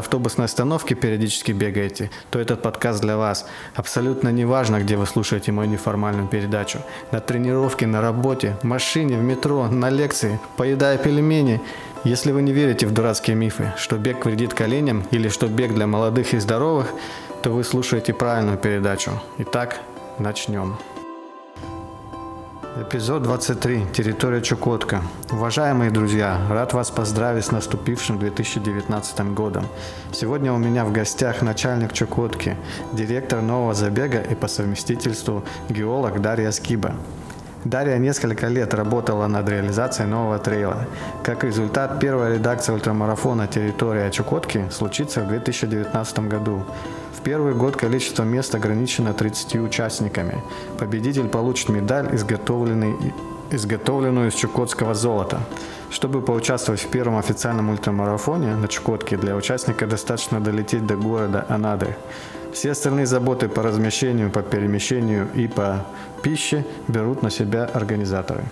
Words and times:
автобусной 0.00 0.46
остановки 0.46 0.94
периодически 0.94 1.52
бегаете, 1.52 2.10
то 2.30 2.38
этот 2.38 2.62
подкаст 2.62 3.00
для 3.00 3.16
вас. 3.16 3.46
Абсолютно 3.74 4.30
не 4.30 4.44
важно, 4.44 4.80
где 4.80 4.96
вы 4.96 5.06
слушаете 5.06 5.52
мою 5.52 5.70
неформальную 5.70 6.28
передачу. 6.28 6.80
На 7.12 7.20
тренировке, 7.20 7.86
на 7.86 8.00
работе, 8.00 8.56
в 8.62 8.64
машине, 8.64 9.16
в 9.16 9.22
метро, 9.22 9.68
на 9.68 9.88
лекции, 9.88 10.40
поедая 10.56 10.98
пельмени. 10.98 11.60
Если 12.02 12.32
вы 12.32 12.42
не 12.42 12.52
верите 12.52 12.86
в 12.86 12.92
дурацкие 12.92 13.36
мифы, 13.36 13.72
что 13.76 13.96
бег 13.96 14.24
вредит 14.24 14.54
коленям 14.54 15.04
или 15.12 15.28
что 15.28 15.46
бег 15.46 15.74
для 15.74 15.86
молодых 15.86 16.34
и 16.34 16.38
здоровых, 16.38 16.92
то 17.42 17.50
вы 17.50 17.62
слушаете 17.62 18.12
правильную 18.12 18.58
передачу. 18.58 19.12
Итак, 19.38 19.80
начнем. 20.18 20.76
Эпизод 22.80 23.24
23. 23.24 23.88
Территория 23.92 24.40
Чукотка. 24.40 25.02
Уважаемые 25.30 25.90
друзья, 25.90 26.40
рад 26.48 26.72
вас 26.72 26.90
поздравить 26.90 27.44
с 27.44 27.50
наступившим 27.50 28.18
2019 28.18 29.20
годом. 29.34 29.66
Сегодня 30.12 30.50
у 30.50 30.56
меня 30.56 30.86
в 30.86 30.92
гостях 30.92 31.42
начальник 31.42 31.92
Чукотки, 31.92 32.56
директор 32.94 33.42
нового 33.42 33.74
забега 33.74 34.22
и 34.22 34.34
по 34.34 34.48
совместительству 34.48 35.44
геолог 35.68 36.22
Дарья 36.22 36.50
Скиба. 36.52 36.94
Дарья 37.64 37.98
несколько 37.98 38.48
лет 38.48 38.72
работала 38.72 39.26
над 39.26 39.46
реализацией 39.46 40.08
нового 40.08 40.38
трейла. 40.38 40.86
Как 41.22 41.44
результат, 41.44 42.00
первая 42.00 42.36
редакция 42.36 42.74
ультрамарафона 42.74 43.46
«Территория 43.48 44.10
Чукотки» 44.10 44.64
случится 44.70 45.20
в 45.20 45.28
2019 45.28 46.20
году. 46.20 46.64
В 47.12 47.20
первый 47.20 47.52
год 47.52 47.76
количество 47.76 48.22
мест 48.22 48.54
ограничено 48.54 49.12
30 49.12 49.56
участниками. 49.56 50.42
Победитель 50.78 51.28
получит 51.28 51.68
медаль, 51.68 52.08
изготовленный, 52.14 52.94
изготовленную 53.50 54.28
из 54.28 54.34
чукотского 54.34 54.94
золота. 54.94 55.40
Чтобы 55.90 56.22
поучаствовать 56.22 56.80
в 56.80 56.88
первом 56.88 57.18
официальном 57.18 57.68
ультрамарафоне 57.68 58.56
на 58.56 58.68
Чукотке, 58.68 59.18
для 59.18 59.36
участника 59.36 59.86
достаточно 59.86 60.40
долететь 60.40 60.86
до 60.86 60.96
города 60.96 61.44
Анады. 61.48 61.94
Все 62.52 62.72
остальные 62.72 63.06
заботы 63.06 63.48
по 63.48 63.62
размещению, 63.62 64.30
по 64.30 64.42
перемещению 64.42 65.28
и 65.34 65.46
по 65.46 65.86
пище 66.22 66.64
берут 66.88 67.22
на 67.22 67.30
себя 67.30 67.64
организаторы. 67.64 68.44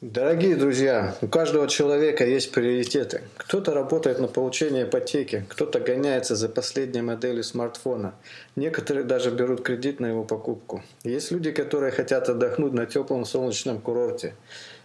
Дорогие 0.00 0.54
друзья, 0.54 1.16
у 1.22 1.26
каждого 1.26 1.66
человека 1.66 2.24
есть 2.24 2.52
приоритеты. 2.52 3.22
Кто-то 3.36 3.74
работает 3.74 4.20
на 4.20 4.28
получение 4.28 4.84
ипотеки, 4.84 5.44
кто-то 5.48 5.80
гоняется 5.80 6.36
за 6.36 6.48
последней 6.48 7.02
моделью 7.02 7.42
смартфона. 7.42 8.14
Некоторые 8.54 9.04
даже 9.04 9.32
берут 9.32 9.62
кредит 9.62 9.98
на 9.98 10.06
его 10.06 10.22
покупку. 10.22 10.84
Есть 11.02 11.32
люди, 11.32 11.50
которые 11.50 11.90
хотят 11.90 12.28
отдохнуть 12.28 12.74
на 12.74 12.86
теплом 12.86 13.24
солнечном 13.24 13.80
курорте. 13.80 14.34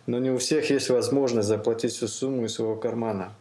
Но 0.06 0.20
не 0.20 0.32
у 0.32 0.38
всех 0.38 0.70
есть 0.70 0.90
возможность 0.90 1.48
заплатить 1.48 1.94
всю 1.94 2.08
сумму 2.08 2.46
из 2.46 2.54
своего 2.54 2.76
кармана. 2.76 3.34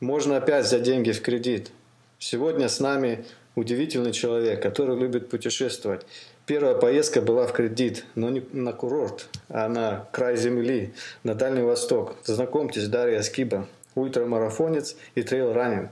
Можно 0.00 0.36
опять 0.36 0.66
взять 0.66 0.82
деньги 0.82 1.12
в 1.12 1.22
кредит. 1.22 1.70
Сегодня 2.18 2.68
с 2.68 2.80
нами 2.80 3.24
удивительный 3.54 4.12
человек, 4.12 4.62
который 4.62 4.98
любит 4.98 5.28
путешествовать. 5.30 6.06
Первая 6.46 6.74
поездка 6.74 7.20
была 7.20 7.46
в 7.46 7.52
кредит, 7.52 8.04
но 8.14 8.28
не 8.28 8.42
на 8.52 8.72
курорт, 8.72 9.28
а 9.48 9.68
на 9.68 10.08
край 10.12 10.36
земли, 10.36 10.92
на 11.22 11.34
Дальний 11.34 11.62
Восток. 11.62 12.16
Знакомьтесь, 12.24 12.88
Дарья 12.88 13.22
Скиба, 13.22 13.68
ультрамарафонец 13.94 14.96
и 15.14 15.22
трейл-раннер. 15.22 15.90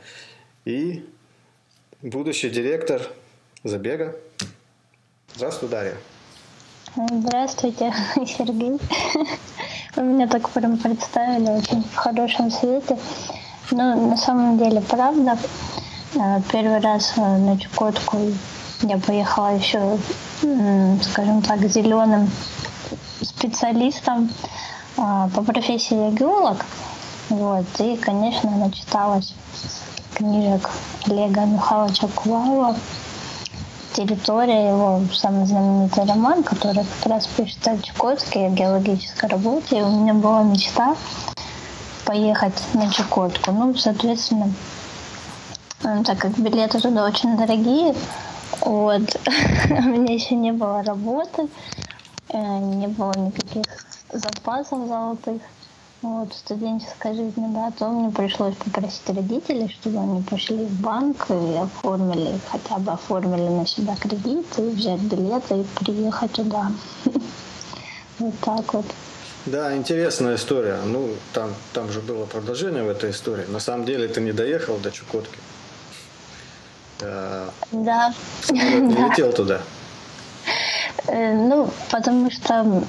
И 0.64 1.08
будущий 2.02 2.50
директор 2.50 3.02
забега. 3.64 4.16
Здравствуй, 5.34 5.70
Дарья. 5.70 5.94
Здравствуйте, 6.96 7.94
Сергей. 8.26 8.80
Вы 9.94 10.02
меня 10.02 10.26
так 10.26 10.48
прям 10.50 10.76
представили 10.76 11.48
очень 11.48 11.84
в 11.84 11.94
хорошем 11.94 12.50
свете. 12.50 12.98
Но 13.70 13.94
на 13.94 14.16
самом 14.16 14.58
деле, 14.58 14.80
правда, 14.80 15.38
э, 16.16 16.40
первый 16.50 16.80
раз 16.80 17.12
э, 17.16 17.20
на 17.20 17.56
Чукотку 17.58 18.18
я 18.82 18.98
поехала 18.98 19.54
еще, 19.54 19.98
скажем 21.02 21.42
так, 21.42 21.60
зеленым 21.60 22.28
специалистом 23.22 24.30
а, 24.96 25.28
по 25.28 25.42
профессии 25.42 26.10
геолог. 26.10 26.64
Вот. 27.28 27.66
И, 27.78 27.96
конечно, 27.96 28.50
начиталась 28.50 29.34
книжек 30.14 30.68
Олега 31.06 31.42
Михайловича 31.42 32.08
Кулаева 32.16 32.74
«Территория», 33.94 34.68
его 34.68 35.02
самый 35.12 35.46
знаменитый 35.46 36.04
роман, 36.04 36.42
который 36.42 36.84
как 36.84 37.12
раз 37.12 37.26
пишет 37.26 37.66
о 37.68 37.78
Чукотске, 37.78 38.46
о 38.46 38.50
геологической 38.50 39.28
работе. 39.28 39.78
И 39.78 39.82
у 39.82 39.90
меня 39.90 40.14
была 40.14 40.42
мечта 40.42 40.96
поехать 42.04 42.60
на 42.74 42.90
Чукотку. 42.90 43.52
Ну, 43.52 43.74
соответственно, 43.74 44.52
так 46.04 46.18
как 46.18 46.38
билеты 46.38 46.80
туда 46.80 47.04
очень 47.04 47.36
дорогие, 47.36 47.94
вот. 48.60 49.02
У 49.70 49.82
меня 49.82 50.14
еще 50.14 50.34
не 50.34 50.52
было 50.52 50.82
работы, 50.82 51.48
э, 52.28 52.58
не 52.58 52.88
было 52.88 53.12
никаких 53.16 53.64
запасов 54.12 54.86
золотых. 54.88 55.40
Вот, 56.02 56.32
студенческой 56.32 57.14
жизни, 57.14 57.46
да, 57.52 57.70
то 57.78 57.88
мне 57.88 58.10
пришлось 58.10 58.54
попросить 58.56 59.06
родителей, 59.08 59.68
чтобы 59.68 59.98
они 59.98 60.22
пошли 60.22 60.64
в 60.64 60.80
банк 60.80 61.26
и 61.28 61.56
оформили, 61.56 62.40
хотя 62.50 62.78
бы 62.78 62.92
оформили 62.92 63.48
на 63.48 63.66
себя 63.66 63.94
кредит, 63.96 64.46
и 64.56 64.62
взять 64.62 65.00
билеты 65.00 65.60
и 65.60 65.66
приехать 65.84 66.32
туда. 66.32 66.72
Вот 68.18 68.34
так 68.42 68.74
вот. 68.74 68.84
Да, 69.46 69.74
интересная 69.74 70.36
история. 70.36 70.78
Ну, 70.84 71.14
там, 71.32 71.54
там 71.72 71.90
же 71.90 72.00
было 72.00 72.26
продолжение 72.26 72.82
в 72.82 72.88
этой 72.90 73.12
истории. 73.12 73.46
На 73.46 73.60
самом 73.60 73.86
деле 73.86 74.08
ты 74.08 74.20
не 74.20 74.32
доехал 74.32 74.76
до 74.76 74.90
Чукотки. 74.90 75.38
Да. 76.98 78.12
Не 78.50 79.08
летел 79.08 79.32
туда. 79.32 79.62
Э, 81.06 81.34
ну, 81.34 81.70
потому 81.90 82.30
что 82.30 82.84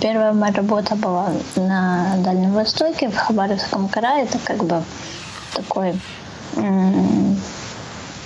первая 0.00 0.32
моя 0.32 0.52
работа 0.52 0.96
была 0.96 1.30
на 1.56 2.16
Дальнем 2.18 2.52
Востоке, 2.52 3.08
в 3.08 3.16
Хабаровском 3.16 3.88
крае. 3.88 4.24
Это 4.24 4.38
как 4.38 4.64
бы 4.64 4.82
такой 5.54 5.94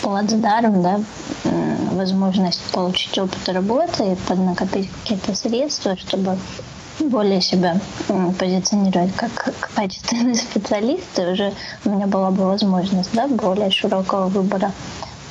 плацдарм, 0.02 0.82
да, 0.82 1.00
возможность 1.92 2.62
получить 2.72 3.18
опыт 3.18 3.48
работы 3.48 4.12
и 4.12 4.16
поднакопить 4.16 4.90
какие-то 4.90 5.34
средства, 5.34 5.96
чтобы 5.96 6.38
более 7.00 7.40
себя 7.40 7.76
позиционировать 8.38 9.14
как 9.14 9.54
качественный 9.74 10.34
специалист, 10.36 11.18
и 11.18 11.22
уже 11.22 11.52
у 11.84 11.90
меня 11.90 12.06
была 12.06 12.30
бы 12.30 12.44
возможность 12.44 13.10
да, 13.12 13.26
более 13.28 13.70
широкого 13.70 14.28
выбора 14.28 14.72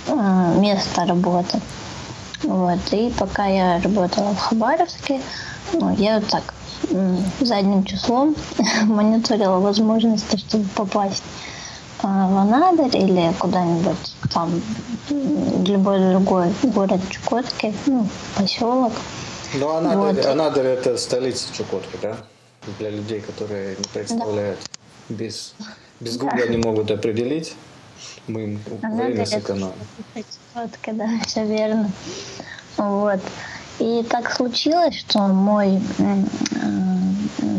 а, 0.07 0.53
места 0.55 1.05
работы. 1.05 1.59
Вот. 2.43 2.79
И 2.91 3.11
пока 3.17 3.45
я 3.45 3.81
работала 3.81 4.33
в 4.33 4.39
Хабаровске, 4.39 5.21
ну, 5.73 5.95
я 5.95 6.19
вот 6.19 6.27
так 6.29 6.53
задним 7.39 7.83
числом 7.83 8.35
мониторила 8.83 9.59
возможности, 9.59 10.37
чтобы 10.37 10.65
попасть 10.75 11.23
а, 12.03 12.27
в 12.27 12.37
Анадырь 12.37 12.95
или 12.95 13.33
куда-нибудь 13.39 14.15
там, 14.31 14.61
любой 15.65 15.99
другой 16.11 16.53
город 16.63 17.01
Чукотки, 17.09 17.73
ну, 17.87 18.07
поселок. 18.35 18.93
Ну, 19.55 19.69
Анадырь, 19.69 20.15
вот. 20.15 20.25
Анадырь 20.25 20.65
это 20.67 20.97
столица 20.97 21.51
Чукотки, 21.53 21.97
да? 22.01 22.17
Для 22.79 22.89
людей, 22.89 23.21
которые 23.21 23.77
не 23.77 23.83
представляют, 23.85 24.59
да. 25.09 25.15
без, 25.15 25.55
без 25.99 26.17
Гугла 26.17 26.45
да. 26.45 26.47
не 26.47 26.57
могут 26.57 26.91
определить. 26.91 27.55
Мы 28.27 28.43
им 28.43 28.59
время 28.81 29.25
сэкономим. 29.25 29.73
Чукотка, 30.57 30.93
да, 30.93 31.07
все 31.27 31.45
верно. 31.45 31.91
Вот. 32.77 33.19
И 33.79 34.03
так 34.09 34.31
случилось, 34.31 34.95
что 34.95 35.19
мой 35.19 35.79
э, 35.99 36.23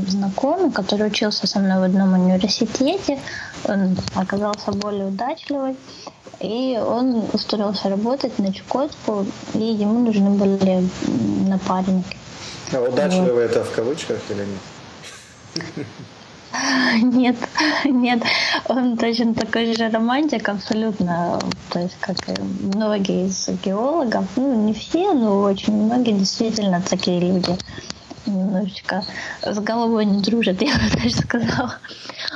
знакомый, 0.08 0.72
который 0.72 1.06
учился 1.06 1.46
со 1.46 1.60
мной 1.60 1.78
в 1.78 1.82
одном 1.84 2.14
университете, 2.14 3.20
он 3.64 3.96
оказался 4.14 4.72
более 4.72 5.06
удачливый, 5.06 5.76
и 6.40 6.76
он 6.84 7.24
устроился 7.32 7.88
работать 7.88 8.36
на 8.38 8.52
Чукотку, 8.52 9.26
и 9.54 9.62
ему 9.62 10.00
нужны 10.00 10.30
были 10.30 10.88
напарники. 11.48 12.16
А 12.72 12.80
удачливый 12.80 13.46
вот. 13.46 13.50
это 13.50 13.64
в 13.64 13.72
кавычках 13.72 14.18
или 14.30 14.44
нет? 14.44 15.86
Нет, 17.02 17.36
нет, 17.84 18.22
он 18.68 18.96
точно 18.96 19.34
такой 19.34 19.74
же 19.74 19.88
романтик, 19.88 20.48
абсолютно, 20.48 21.38
то 21.70 21.80
есть 21.80 21.96
как 22.00 22.16
и 22.28 22.40
многие 22.74 23.26
из 23.26 23.48
геологов, 23.64 24.24
ну 24.36 24.66
не 24.66 24.72
все, 24.72 25.12
но 25.12 25.40
очень 25.40 25.72
многие 25.72 26.12
действительно 26.12 26.82
такие 26.82 27.20
люди, 27.20 27.56
немножечко 28.26 29.04
с 29.42 29.58
головой 29.58 30.04
не 30.04 30.20
дружат, 30.20 30.60
я 30.62 30.74
бы 30.74 30.96
даже 30.96 31.14
сказала. 31.14 31.74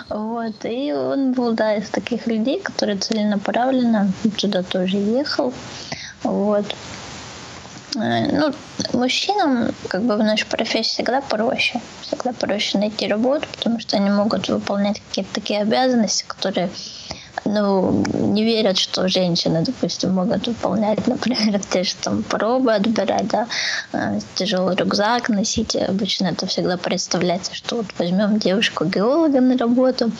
Вот, 0.09 0.65
и 0.65 0.93
он 0.93 1.33
был, 1.33 1.53
да, 1.53 1.75
из 1.75 1.89
таких 1.89 2.27
людей, 2.27 2.61
которые 2.61 2.99
целенаправленно 2.99 4.13
туда 4.39 4.63
тоже 4.63 4.97
ехал, 4.99 5.53
вот. 6.23 6.75
Э, 7.97 8.27
ну, 8.33 8.53
мужчинам 8.93 9.75
как 9.89 10.03
бы 10.03 10.17
в 10.17 10.23
нашей 10.23 10.47
профессии 10.47 10.91
всегда 10.91 11.21
проще. 11.21 11.81
Всегда 12.03 12.33
проще 12.33 12.79
найти 12.79 13.07
работу, 13.07 13.47
потому 13.57 13.81
что 13.81 13.97
они 13.97 14.11
могут 14.11 14.49
выполнять 14.49 15.01
какие-то 15.01 15.35
такие 15.35 15.61
обязанности, 15.61 16.25
которые 16.27 16.71
ну, 17.45 18.05
не 18.13 18.45
верят, 18.45 18.79
что 18.79 19.09
женщины, 19.09 19.63
допустим, 19.65 20.15
могут 20.15 20.47
выполнять, 20.47 21.07
например, 21.07 21.61
те 21.71 21.83
же 21.83 21.95
там 21.97 22.23
пробы 22.23 22.73
отбирать, 22.73 23.29
да, 23.29 23.47
а, 23.93 24.19
тяжелый 24.35 24.77
рюкзак 24.77 25.29
носить. 25.29 25.77
Обычно 25.77 26.29
это 26.29 26.47
всегда 26.47 26.77
представляется, 26.77 27.55
что 27.55 27.77
вот 27.77 27.87
возьмем 27.99 28.39
девушку-геолога 28.39 29.41
на 29.41 29.59
работу, 29.59 30.11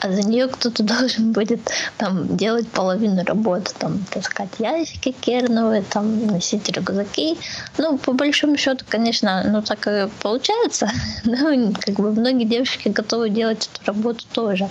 а 0.00 0.12
за 0.12 0.22
нее 0.22 0.48
кто-то 0.48 0.82
должен 0.98 1.32
будет 1.32 1.60
там 1.96 2.36
делать 2.36 2.68
половину 2.68 3.24
работы, 3.24 3.72
там 3.78 4.04
таскать 4.10 4.50
ящики 4.58 5.12
керновые, 5.12 5.82
там 5.82 6.26
носить 6.26 6.68
рюкзаки. 6.68 7.38
Ну, 7.76 7.98
по 7.98 8.12
большому 8.12 8.56
счету, 8.56 8.84
конечно, 8.88 9.42
ну 9.44 9.62
так 9.62 9.86
и 9.86 10.08
получается, 10.22 10.90
но 11.24 11.72
как 11.80 11.96
бы 11.96 12.12
многие 12.12 12.44
девушки 12.44 12.88
готовы 12.88 13.30
делать 13.30 13.68
эту 13.72 13.84
работу 13.86 14.24
тоже. 14.32 14.68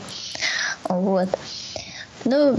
Вот. 0.89 1.29
Ну, 2.25 2.57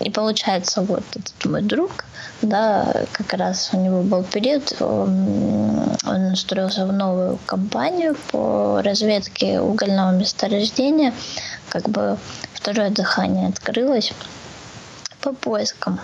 и 0.00 0.10
получается, 0.10 0.82
вот 0.82 1.02
этот 1.14 1.44
мой 1.44 1.62
друг, 1.62 2.04
да, 2.42 3.04
как 3.12 3.32
раз 3.34 3.70
у 3.72 3.78
него 3.78 4.02
был 4.02 4.22
период, 4.22 4.74
он, 4.80 5.96
он 6.06 6.32
устроился 6.32 6.86
в 6.86 6.92
новую 6.92 7.38
компанию 7.46 8.16
по 8.30 8.80
разведке 8.82 9.60
угольного 9.60 10.12
месторождения, 10.12 11.12
как 11.68 11.88
бы 11.88 12.16
второе 12.54 12.90
дыхание 12.90 13.48
открылось 13.48 14.12
по 15.20 15.32
поискам 15.32 16.00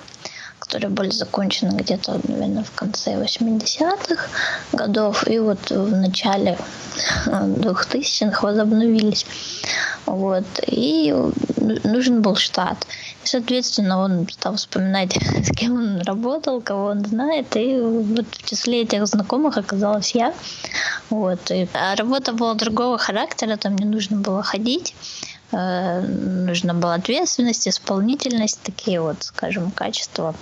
которые 0.58 0.90
были 0.90 1.10
закончены 1.10 1.76
где-то, 1.76 2.20
наверное, 2.26 2.64
в 2.64 2.72
конце 2.72 3.12
80-х 3.14 4.26
годов, 4.72 5.28
и 5.28 5.38
вот 5.38 5.70
в 5.70 5.96
начале 5.96 6.58
2000-х 7.26 8.42
возобновились. 8.42 9.26
Вот. 10.06 10.44
И 10.66 11.14
нужен 11.64 12.22
был 12.22 12.36
штат. 12.36 12.86
И, 13.24 13.26
соответственно, 13.26 13.98
он 13.98 14.28
стал 14.28 14.56
вспоминать, 14.56 15.16
с 15.44 15.50
кем 15.50 15.74
он 15.74 16.00
работал, 16.02 16.60
кого 16.60 16.86
он 16.86 17.04
знает. 17.04 17.56
И 17.56 17.80
вот 17.80 18.26
в 18.30 18.48
числе 18.48 18.82
этих 18.82 19.06
знакомых 19.06 19.56
оказалась 19.56 20.14
я. 20.14 20.34
Вот. 21.10 21.50
И, 21.50 21.68
а 21.74 21.94
работа 21.96 22.32
была 22.32 22.54
другого 22.54 22.98
характера, 22.98 23.56
там 23.56 23.76
не 23.76 23.84
нужно 23.84 24.18
было 24.18 24.42
ходить. 24.42 24.94
Э, 25.52 26.00
нужна 26.00 26.74
была 26.74 26.94
ответственность, 26.94 27.68
исполнительность, 27.68 28.60
такие 28.62 29.00
вот, 29.00 29.22
скажем, 29.22 29.70
качества. 29.70 30.34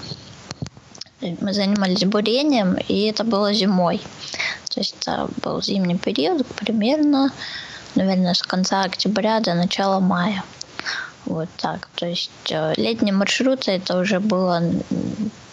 Мы 1.20 1.52
занимались 1.52 2.04
бурением, 2.04 2.76
и 2.88 3.02
это 3.02 3.22
было 3.22 3.52
зимой. 3.54 4.00
То 4.70 4.80
есть 4.80 4.96
это 5.00 5.28
был 5.42 5.62
зимний 5.62 5.96
период, 5.96 6.44
примерно 6.46 7.30
наверное, 7.94 8.34
с 8.34 8.42
конца 8.42 8.82
октября 8.82 9.40
до 9.40 9.54
начала 9.54 10.00
мая. 10.00 10.42
Вот 11.26 11.48
так. 11.56 11.88
То 11.94 12.06
есть 12.06 12.30
э, 12.50 12.74
летний 12.76 13.12
маршрут 13.12 13.69
это 13.69 13.98
уже 13.98 14.20
было 14.20 14.62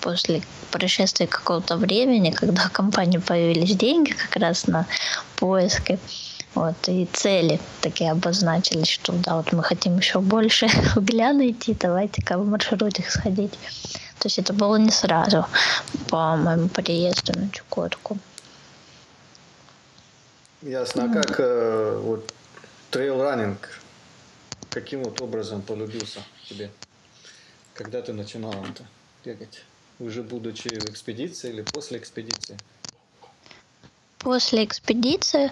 после 0.01 0.41
происшествия 0.71 1.27
какого-то 1.27 1.77
времени, 1.77 2.31
когда 2.31 2.67
в 2.67 2.71
компании 2.71 3.17
появились 3.17 3.75
деньги 3.75 4.11
как 4.11 4.35
раз 4.37 4.67
на 4.67 4.85
поиски. 5.35 5.99
Вот, 6.55 6.75
и 6.87 7.07
цели 7.13 7.59
такие 7.81 8.11
обозначились, 8.11 8.89
что 8.89 9.13
да, 9.13 9.35
вот 9.35 9.51
мы 9.53 9.63
хотим 9.63 9.97
еще 9.97 10.19
больше 10.19 10.67
угля 10.95 11.31
найти, 11.33 11.75
давайте-ка 11.79 12.37
в 12.37 12.45
маршруте 12.45 13.03
сходить. 13.07 13.53
То 14.17 14.25
есть 14.25 14.39
это 14.39 14.51
было 14.51 14.75
не 14.75 14.89
сразу 14.89 15.45
по 16.09 16.35
моему 16.35 16.67
приезду 16.67 17.39
на 17.39 17.49
Чукотку. 17.51 18.17
Ясно. 20.61 21.05
А 21.05 21.13
как 21.13 21.39
э, 21.39 22.01
вот 22.03 22.33
трейл-раннинг, 22.91 23.79
каким 24.71 25.03
вот 25.03 25.21
образом 25.21 25.61
полюбился 25.61 26.19
тебе? 26.47 26.69
Когда 27.73 28.01
ты 28.01 28.13
начинал 28.13 28.53
это 28.53 28.85
бегать? 29.25 29.63
Уже 29.99 30.23
будучи 30.23 30.67
в 30.67 30.89
экспедиции 30.89 31.49
или 31.49 31.61
после 31.61 31.97
экспедиции? 31.97 32.57
После 34.19 34.65
экспедиции, 34.65 35.51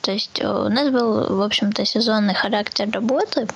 то 0.00 0.12
есть 0.12 0.40
э, 0.40 0.48
у 0.48 0.68
нас 0.68 0.90
был, 0.90 1.36
в 1.36 1.42
общем-то, 1.42 1.84
сезонный 1.84 2.34
характер 2.34 2.88
работы. 2.90 3.48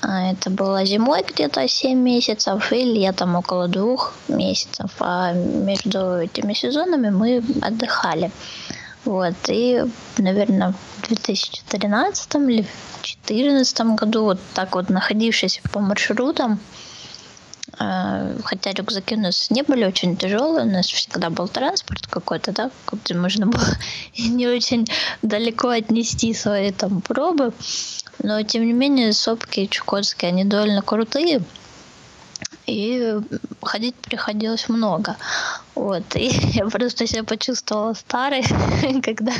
А, 0.00 0.30
это 0.32 0.50
было 0.50 0.84
зимой 0.84 1.22
где-то 1.22 1.66
7 1.66 1.98
месяцев 1.98 2.72
и 2.72 2.82
летом 2.82 3.36
около 3.36 3.68
двух 3.68 4.14
месяцев. 4.28 4.90
А 5.00 5.32
между 5.32 6.18
этими 6.18 6.54
сезонами 6.54 7.10
мы 7.10 7.42
отдыхали. 7.62 8.30
Вот, 9.04 9.34
и, 9.48 9.84
наверное, 10.16 10.72
в 10.72 11.08
2013 11.08 12.34
или 12.36 12.62
в 12.62 13.02
2014 13.02 13.80
году, 13.96 14.24
вот 14.24 14.40
так 14.54 14.74
вот 14.74 14.88
находившись 14.88 15.60
по 15.72 15.80
маршрутам, 15.80 16.58
э, 17.78 18.38
хотя 18.44 18.72
рюкзаки 18.72 19.16
у 19.16 19.20
нас 19.20 19.50
не 19.50 19.62
были 19.62 19.84
очень 19.84 20.16
тяжелые, 20.16 20.64
у 20.64 20.70
нас 20.70 20.86
всегда 20.86 21.28
был 21.28 21.48
транспорт 21.48 22.06
какой-то, 22.06 22.52
да, 22.52 22.70
где 22.90 23.14
можно 23.14 23.46
было 23.46 23.76
не 24.16 24.46
очень 24.46 24.86
далеко 25.20 25.68
отнести 25.68 26.32
свои 26.32 26.72
там 26.72 27.02
пробы, 27.02 27.52
но 28.22 28.42
тем 28.42 28.64
не 28.64 28.72
менее 28.72 29.12
сопки 29.12 29.66
чукотские, 29.66 30.30
они 30.30 30.44
довольно 30.44 30.80
крутые, 30.80 31.42
и 32.66 33.18
ходить 33.62 33.94
приходилось 33.96 34.68
много. 34.68 35.16
Вот. 35.74 36.02
И 36.16 36.28
я 36.52 36.66
просто 36.66 37.06
себя 37.06 37.24
почувствовала 37.24 37.94
старой, 37.94 38.44
когда 39.02 39.32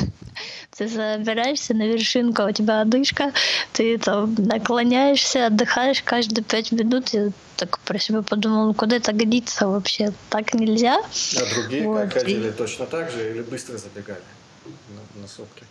ты 0.77 0.87
забираешься 0.87 1.73
на 1.73 1.87
вершинку, 1.87 2.43
а 2.43 2.47
у 2.47 2.51
тебя 2.51 2.81
одышка, 2.81 3.31
ты 3.73 3.97
там 3.97 4.35
наклоняешься, 4.37 5.47
отдыхаешь 5.47 6.03
каждые 6.03 6.43
пять 6.43 6.71
минут, 6.71 7.13
и 7.13 7.31
так 7.55 7.79
про 7.79 7.97
себя 7.99 8.21
подумала, 8.21 8.67
ну 8.67 8.73
куда 8.73 8.97
это 8.97 9.13
годится 9.13 9.67
вообще, 9.67 10.11
так 10.29 10.53
нельзя. 10.53 10.97
А 10.97 11.55
другие 11.55 11.87
вот. 11.87 12.01
как 12.01 12.13
ходили 12.13 12.49
и... 12.49 12.51
точно 12.51 12.85
так 12.85 13.11
же 13.11 13.31
или 13.31 13.41
быстро 13.41 13.77
забегали 13.77 14.19
на, 14.65 15.21
на 15.21 15.27
сопки? 15.27 15.63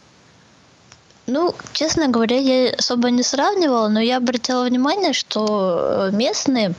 Ну, 1.27 1.55
честно 1.73 2.09
говоря, 2.09 2.37
я 2.37 2.75
особо 2.75 3.11
не 3.11 3.23
сравнивала, 3.23 3.88
но 3.88 3.99
я 3.99 4.19
обратила 4.19 4.65
внимание, 4.65 5.15
что 5.15 6.11
э, 6.12 6.17
местные 6.17 6.75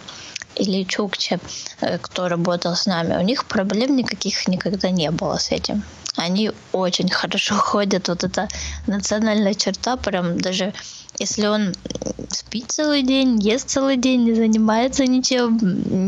или 0.56 0.84
Чукче, 0.84 1.40
э, 1.82 1.98
кто 1.98 2.28
работал 2.28 2.76
с 2.76 2.86
нами, 2.86 3.18
у 3.18 3.22
них 3.22 3.46
проблем 3.46 3.96
никаких 3.96 4.48
никогда 4.48 4.90
не 4.90 5.12
было 5.12 5.38
с 5.38 5.52
этим. 5.52 5.84
Они 6.18 6.52
очень 6.72 7.10
хорошо 7.10 7.56
ходят. 7.58 8.08
Вот 8.08 8.24
эта 8.24 8.48
национальная 8.88 9.54
черта, 9.54 9.98
прям 9.98 10.40
даже 10.40 10.74
если 11.18 11.48
он 11.48 11.74
спит 12.30 12.72
целый 12.72 13.04
день, 13.04 13.40
ест 13.40 13.70
целый 13.70 13.98
день, 13.98 14.24
не 14.24 14.34
занимается 14.34 15.06
ничем, 15.06 15.58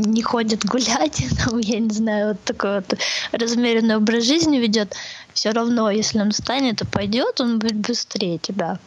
не 0.02 0.22
ходит 0.22 0.66
гулять, 0.66 1.24
ну, 1.46 1.58
я 1.60 1.80
не 1.80 1.94
знаю, 1.94 2.30
вот 2.30 2.44
такой 2.44 2.76
вот 2.76 2.94
размеренный 3.32 3.96
образ 3.96 4.26
жизни 4.26 4.58
ведет, 4.58 4.96
все 5.34 5.52
равно, 5.52 5.90
если 5.90 6.20
он 6.20 6.32
встанет 6.32 6.82
и 6.82 6.86
пойдет, 6.86 7.40
он 7.40 7.60
будет 7.60 7.78
быстрее 7.78 8.38
тебя 8.38 8.80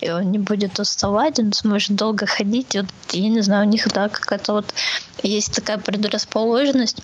и 0.00 0.10
он 0.10 0.30
не 0.30 0.38
будет 0.38 0.78
уставать, 0.78 1.38
он 1.38 1.52
сможет 1.52 1.96
долго 1.96 2.26
ходить. 2.26 2.74
Вот, 2.74 2.86
я 3.12 3.28
не 3.28 3.40
знаю, 3.40 3.66
у 3.66 3.70
них 3.70 3.86
да, 3.88 4.08
какая-то 4.08 4.54
вот 4.54 4.74
есть 5.22 5.54
такая 5.54 5.78
предрасположенность 5.78 7.02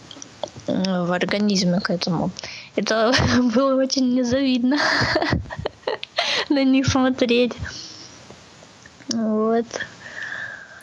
в 0.66 1.12
организме 1.12 1.80
к 1.80 1.90
этому. 1.90 2.30
Это 2.74 3.12
было 3.54 3.80
очень 3.80 4.14
незавидно 4.14 4.78
на 6.48 6.64
них 6.64 6.86
смотреть. 6.86 7.52
Вот. 9.12 9.66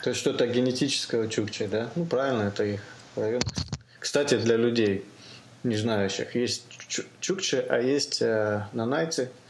То 0.02 0.10
есть 0.10 0.20
что-то 0.20 0.46
генетическое 0.46 1.26
у 1.26 1.28
чукчей, 1.28 1.66
да? 1.66 1.90
Ну, 1.94 2.04
правильно, 2.04 2.44
это 2.44 2.64
их 2.64 2.80
район. 3.16 3.42
Кстати, 3.98 4.36
для 4.36 4.56
людей, 4.56 5.04
не 5.62 5.76
знающих, 5.76 6.34
есть 6.34 6.64
чукчи, 7.20 7.56
а 7.56 7.78
есть 7.78 8.20
э, 8.22 8.66
нанайцы– 8.72 9.30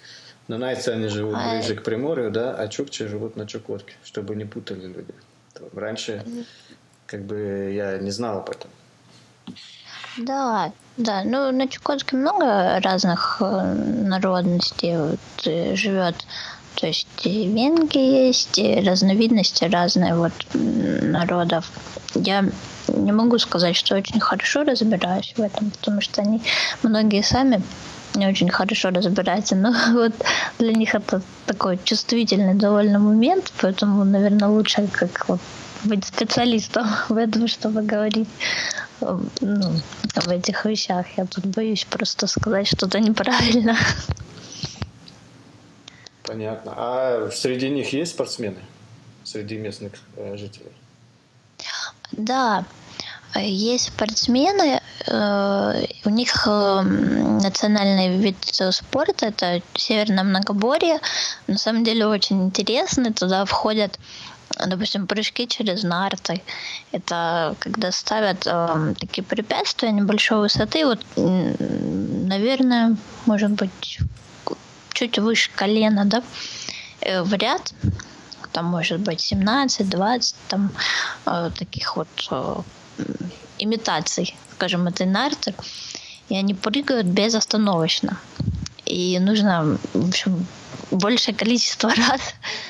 но 0.49 0.59
найцы 0.59 0.91
они 0.91 1.09
живут 1.09 1.37
а... 1.39 1.55
ближе 1.55 1.75
к 1.75 1.83
Приморью, 1.83 2.31
да, 2.31 2.55
а 2.55 2.69
чукчи 2.69 3.07
живут 3.07 3.37
на 3.37 3.47
Чукотке, 3.47 3.95
чтобы 4.05 4.37
не 4.37 4.45
путали 4.45 4.87
люди. 4.87 5.15
Раньше 5.75 6.25
как 7.07 7.23
бы 7.23 7.73
я 7.75 7.99
не 7.99 8.11
знал 8.11 8.39
об 8.39 8.51
этом. 8.51 8.71
Да, 10.19 10.73
да, 10.97 11.25
ну 11.25 11.51
на 11.51 11.69
Чукотке 11.69 12.17
много 12.17 12.81
разных 12.81 13.39
э, 13.41 13.75
народностей 14.05 14.97
вот, 14.97 15.47
э, 15.47 15.75
живет. 15.75 16.15
То 16.77 16.87
есть 16.89 17.09
и 17.25 17.49
венги 17.49 17.99
есть, 17.99 18.59
и 18.59 18.81
разновидности 18.81 19.65
разные 19.65 20.15
вот 20.15 20.33
народов. 20.55 21.71
Я 22.15 22.45
не 22.89 23.13
могу 23.13 23.39
сказать, 23.39 23.77
что 23.77 23.97
очень 23.97 24.21
хорошо 24.21 24.65
разбираюсь 24.65 25.35
в 25.37 25.41
этом, 25.41 25.71
потому 25.71 26.01
что 26.01 26.23
они 26.23 26.43
многие 26.83 27.23
сами 27.23 27.63
не 28.17 28.27
очень 28.27 28.49
хорошо 28.49 28.91
разбираются, 28.91 29.57
но 29.57 29.75
вот 29.93 30.13
для 30.59 30.73
них 30.73 30.95
это 30.95 31.23
такой 31.47 31.79
чувствительный 31.85 32.55
довольно 32.55 32.99
момент, 32.99 33.53
поэтому, 33.61 34.05
наверное, 34.05 34.49
лучше 34.49 34.89
как 34.89 35.29
вот 35.29 35.41
быть 35.85 36.05
специалистом 36.05 36.87
в 37.09 37.17
этом, 37.17 37.49
чтобы 37.49 37.83
говорить 37.83 38.29
ну, 39.01 39.81
в 40.15 40.29
этих 40.29 40.65
вещах. 40.65 41.07
Я 41.17 41.27
тут 41.27 41.47
боюсь 41.47 41.85
просто 41.85 42.27
сказать 42.27 42.67
что-то 42.69 43.01
неправильно. 43.01 43.77
Понятно. 46.23 46.73
А 46.77 47.31
среди 47.31 47.69
них 47.69 47.93
есть 47.93 48.13
спортсмены? 48.13 48.61
Среди 49.25 49.57
местных 49.57 49.93
э, 50.17 50.37
жителей? 50.37 50.73
Да, 52.13 52.65
есть 53.35 53.89
спортсмены, 53.89 54.81
э, 54.81 54.81
у 55.07 56.11
них 56.11 56.47
э, 56.47 56.83
национальный 56.83 58.17
вид 58.17 58.37
спорта 58.71 59.27
это 59.27 59.61
северное 59.75 60.25
многоборье. 60.25 61.01
На 61.47 61.59
самом 61.59 61.85
деле 61.85 62.07
очень 62.07 62.45
интересно. 62.45 63.13
Туда 63.13 63.45
входят 63.45 63.99
допустим, 64.67 65.07
прыжки 65.07 65.47
через 65.47 65.83
нарты. 65.83 66.43
Это 66.93 67.57
когда 67.59 67.91
ставят 67.93 68.47
э, 68.47 68.95
такие 68.99 69.25
препятствия 69.25 69.91
небольшой 69.91 70.41
высоты, 70.41 70.87
вот, 70.87 71.01
наверное, 71.17 72.97
может 73.27 73.51
быть, 73.51 73.99
чуть 74.93 75.19
выше 75.19 75.51
колена, 75.55 76.05
да, 76.05 76.23
э, 77.01 77.23
в 77.23 77.35
ряд. 77.35 77.75
Там 78.53 78.67
может 78.67 79.01
быть 79.01 79.33
17-20 79.33 80.35
там 80.49 80.71
э, 81.27 81.51
таких 81.59 81.97
вот 81.97 82.09
э, 82.31 82.57
имитаций, 83.59 84.37
скажем, 84.57 84.87
этой 84.87 85.07
нарты. 85.07 85.55
И 86.29 86.37
они 86.37 86.55
прыгают 86.55 87.07
безостановочно. 87.07 88.19
И 88.87 89.19
нужно, 89.19 89.79
в 89.93 90.09
общем, 90.09 90.47
большее 90.91 91.35
количество 91.35 91.91
раз, 91.97 92.21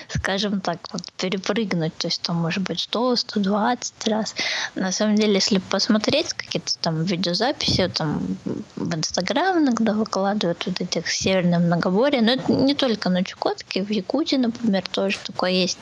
скажем 0.09 0.61
так, 0.61 0.79
вот 0.93 1.03
перепрыгнуть. 1.17 1.97
То 1.97 2.09
есть 2.09 2.23
там 2.23 2.37
может 2.37 2.63
быть 2.63 2.81
100, 2.81 3.17
120 3.17 4.09
раз. 4.09 4.35
На 4.75 4.93
самом 4.93 5.17
деле, 5.17 5.35
если 5.35 5.59
посмотреть 5.59 6.33
какие-то 6.33 6.77
там 6.81 7.05
видеозаписи, 7.05 7.89
там 7.89 8.37
в 8.77 8.95
Инстаграм 8.95 9.59
иногда 9.59 9.93
выкладывают 9.93 10.67
вот 10.67 10.81
этих 10.81 11.11
северных 11.11 11.61
многоборья, 11.61 12.23
но 12.23 12.33
это 12.33 12.53
не 12.53 12.75
только 12.75 13.11
на 13.11 13.25
Чукотке, 13.25 13.83
в 13.83 13.91
Якутии, 13.91 14.37
например, 14.37 14.85
тоже 14.91 15.19
такое 15.25 15.51
есть. 15.51 15.79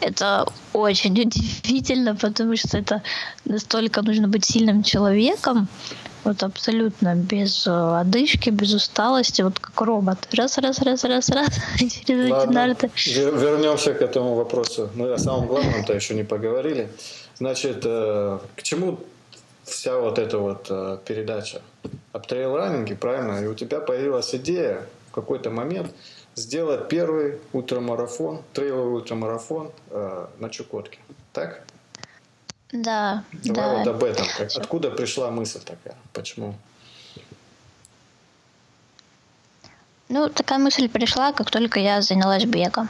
Это 0.00 0.46
очень 0.72 1.12
удивительно, 1.20 2.14
потому 2.14 2.56
что 2.56 2.78
это 2.78 3.02
настолько 3.44 4.02
нужно 4.02 4.28
быть 4.28 4.44
сильным 4.44 4.82
человеком, 4.82 5.68
вот 6.24 6.42
абсолютно 6.42 7.14
без 7.14 7.66
э, 7.66 7.70
одышки, 7.70 8.50
без 8.50 8.74
усталости, 8.74 9.42
вот 9.42 9.58
как 9.58 9.80
робот. 9.80 10.18
Раз, 10.34 10.58
раз, 10.58 10.82
раз, 10.82 11.04
раз, 11.04 11.30
раз, 11.30 11.48
через 11.78 12.30
Ладно, 12.30 12.50
эти 12.50 12.54
нарты. 12.54 12.90
Вернемся 12.96 13.94
к 13.94 14.02
этому 14.02 14.34
вопросу. 14.34 14.90
Мы 14.94 15.12
о 15.12 15.18
самом 15.18 15.46
главном-то 15.46 15.94
еще 15.94 16.14
не 16.14 16.24
поговорили. 16.24 16.88
Значит, 17.38 17.82
э, 17.84 18.38
к 18.56 18.62
чему 18.62 18.98
вся 19.64 19.98
вот 19.98 20.18
эта 20.18 20.38
вот 20.38 20.66
э, 20.70 20.98
передача? 21.06 21.62
Об 22.12 22.26
трейл-раннинге, 22.26 22.96
правильно? 22.96 23.42
И 23.42 23.46
у 23.46 23.54
тебя 23.54 23.80
появилась 23.80 24.34
идея 24.34 24.86
в 25.10 25.14
какой-то 25.14 25.50
момент 25.50 25.92
сделать 26.38 26.88
первый 26.88 27.38
ультрамарафон, 27.52 28.42
трейловый 28.52 28.94
ультрамарафон 28.94 29.70
на 29.90 30.48
Чукотке. 30.50 30.98
Так? 31.32 31.62
Да, 32.72 33.24
Давай 33.32 33.54
да. 33.54 33.78
вот 33.78 33.86
об 33.88 34.04
этом. 34.04 34.26
Как, 34.36 34.50
откуда 34.56 34.90
пришла 34.90 35.30
мысль 35.30 35.60
такая? 35.60 35.96
Почему? 36.12 36.54
Ну, 40.08 40.28
такая 40.28 40.58
мысль 40.58 40.88
пришла, 40.88 41.32
как 41.32 41.50
только 41.50 41.80
я 41.80 42.00
занялась 42.02 42.44
бегом. 42.44 42.88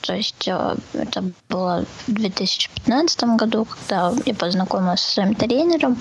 То 0.00 0.14
есть 0.14 0.48
э, 0.48 0.76
это 0.94 1.24
было 1.48 1.84
в 2.06 2.12
2015 2.12 3.24
году, 3.36 3.66
когда 3.66 4.12
я 4.24 4.34
познакомилась 4.34 5.00
со 5.00 5.12
своим 5.12 5.34
тренером. 5.34 5.98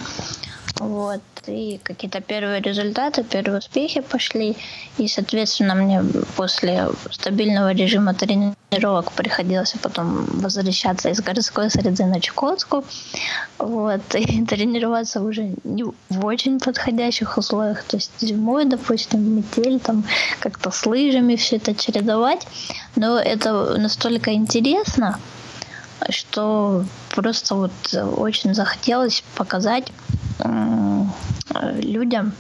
Вот. 0.80 1.22
И 1.50 1.80
какие-то 1.84 2.22
первые 2.22 2.62
результаты, 2.62 3.24
первые 3.24 3.60
успехи 3.60 4.02
пошли. 4.02 4.56
И, 4.98 5.08
соответственно, 5.08 5.76
мне 5.76 6.04
после 6.36 6.90
стабильного 7.12 7.74
режима 7.74 8.14
тренировок 8.14 9.12
приходилось 9.12 9.74
потом 9.82 10.26
возвращаться 10.26 11.10
из 11.10 11.20
городской 11.22 11.70
среды 11.70 12.06
на 12.06 12.20
Чукотску. 12.22 12.84
Вот. 13.58 14.02
И 14.16 14.46
тренироваться 14.46 15.22
уже 15.22 15.56
не 15.64 15.84
в 15.84 16.26
очень 16.26 16.60
подходящих 16.60 17.38
условиях. 17.38 17.84
То 17.84 17.98
есть 17.98 18.12
зимой, 18.20 18.66
допустим, 18.66 19.38
метель, 19.38 19.80
там 19.80 20.04
как-то 20.40 20.72
с 20.72 20.86
лыжами 20.86 21.36
все 21.36 21.58
это 21.58 21.74
чередовать. 21.76 22.48
Но 22.96 23.20
это 23.20 23.78
настолько 23.78 24.34
интересно, 24.34 25.20
что 26.10 26.86
просто 27.10 27.56
вот 27.56 27.72
очень 28.18 28.54
захотелось 28.54 29.24
показать 29.36 29.92
людям, 31.82 32.34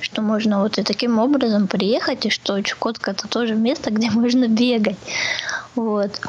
что 0.00 0.22
можно 0.22 0.60
вот 0.60 0.78
и 0.78 0.82
таким 0.82 1.18
образом 1.18 1.66
приехать, 1.66 2.26
и 2.26 2.30
что 2.30 2.60
Чукотка 2.62 3.12
это 3.12 3.28
тоже 3.28 3.54
место, 3.54 3.90
где 3.90 4.10
можно 4.10 4.48
бегать. 4.48 4.98
Вот. 5.74 6.20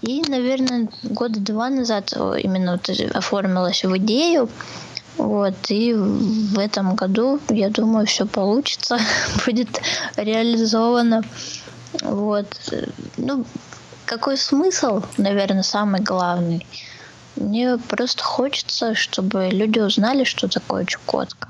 И, 0.00 0.22
наверное, 0.28 0.88
года 1.02 1.40
два 1.40 1.70
назад 1.70 2.12
именно 2.12 2.72
вот 2.72 2.88
оформилась 3.14 3.84
в 3.84 3.96
идею. 3.98 4.48
Вот, 5.16 5.56
и 5.68 5.94
в 5.94 6.56
этом 6.60 6.94
году, 6.94 7.40
я 7.48 7.70
думаю, 7.70 8.06
все 8.06 8.24
получится, 8.24 9.00
будет 9.46 9.80
реализовано. 10.16 11.24
Вот. 12.02 12.46
Ну, 13.16 13.44
какой 14.06 14.36
смысл, 14.36 15.02
наверное, 15.16 15.64
самый 15.64 16.00
главный– 16.00 16.64
мне 17.40 17.78
просто 17.78 18.22
хочется, 18.22 18.94
чтобы 18.94 19.48
люди 19.50 19.78
узнали, 19.78 20.24
что 20.24 20.48
такое 20.48 20.84
Чукотка. 20.84 21.48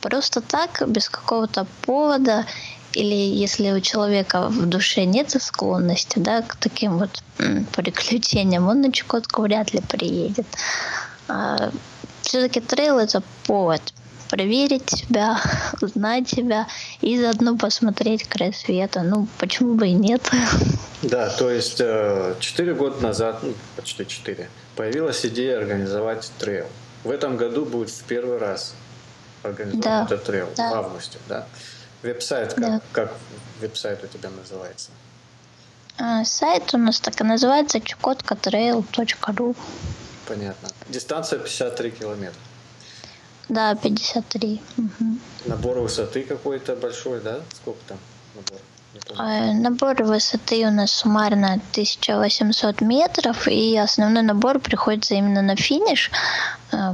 Просто 0.00 0.40
так, 0.40 0.82
без 0.86 1.08
какого-то 1.08 1.66
повода, 1.82 2.46
или 2.92 3.14
если 3.14 3.72
у 3.72 3.80
человека 3.80 4.48
в 4.48 4.66
душе 4.66 5.04
нет 5.04 5.30
склонности 5.42 6.18
да, 6.18 6.42
к 6.42 6.56
таким 6.56 6.98
вот 6.98 7.22
приключениям, 7.74 8.68
он 8.68 8.82
на 8.82 8.92
Чукотку 8.92 9.42
вряд 9.42 9.72
ли 9.72 9.80
приедет. 9.80 10.46
А 11.28 11.70
все-таки 12.22 12.60
трейл 12.60 12.98
это 12.98 13.22
повод 13.46 13.80
проверить 14.28 14.90
себя, 14.90 15.40
узнать 15.80 16.28
себя 16.28 16.66
и 17.00 17.18
заодно 17.20 17.56
посмотреть 17.56 18.24
край 18.24 18.52
света. 18.52 19.02
Ну, 19.02 19.28
почему 19.38 19.74
бы 19.74 19.88
и 19.88 19.92
нет? 19.92 20.22
Да, 21.02 21.28
то 21.28 21.50
есть 21.50 21.80
э, 21.80 22.34
четыре 22.40 22.74
года 22.74 23.02
назад, 23.02 23.40
ну, 23.42 23.52
почти 23.76 24.06
четыре, 24.06 24.48
появилась 24.76 25.24
идея 25.26 25.58
организовать 25.58 26.30
трейл. 26.38 26.66
В 27.02 27.10
этом 27.10 27.36
году 27.36 27.64
будет 27.64 27.90
в 27.90 28.04
первый 28.04 28.38
раз 28.38 28.74
организован 29.42 29.80
да. 29.82 30.04
этот 30.04 30.24
трейл 30.24 30.48
да. 30.56 30.70
в 30.70 30.74
августе, 30.74 31.18
да? 31.28 31.46
Веб-сайт, 32.02 32.54
как, 32.54 32.64
да. 32.64 32.80
как 32.92 33.12
веб-сайт 33.60 34.04
у 34.04 34.06
тебя 34.06 34.30
называется? 34.30 34.90
А, 35.98 36.24
сайт 36.24 36.74
у 36.74 36.78
нас 36.78 37.00
так 37.00 37.20
и 37.20 37.24
называется 37.24 37.80
chukotkatrail.ru 37.80 39.54
Понятно. 40.26 40.68
Дистанция 40.88 41.38
53 41.38 41.90
километра. 41.90 42.40
Да, 43.48 43.74
53. 43.74 44.60
Угу. 44.78 45.18
Набор 45.46 45.78
высоты 45.80 46.22
какой-то 46.22 46.76
большой, 46.76 47.20
да? 47.20 47.40
Сколько 47.54 47.80
там 47.88 47.98
набор? 48.34 48.58
Набор 49.16 50.02
высоты 50.02 50.66
у 50.66 50.70
нас 50.70 50.92
суммарно 50.92 51.60
1800 51.72 52.80
метров, 52.80 53.48
и 53.48 53.76
основной 53.76 54.22
набор 54.22 54.58
приходится 54.58 55.14
именно 55.14 55.42
на 55.42 55.56
финиш, 55.56 56.10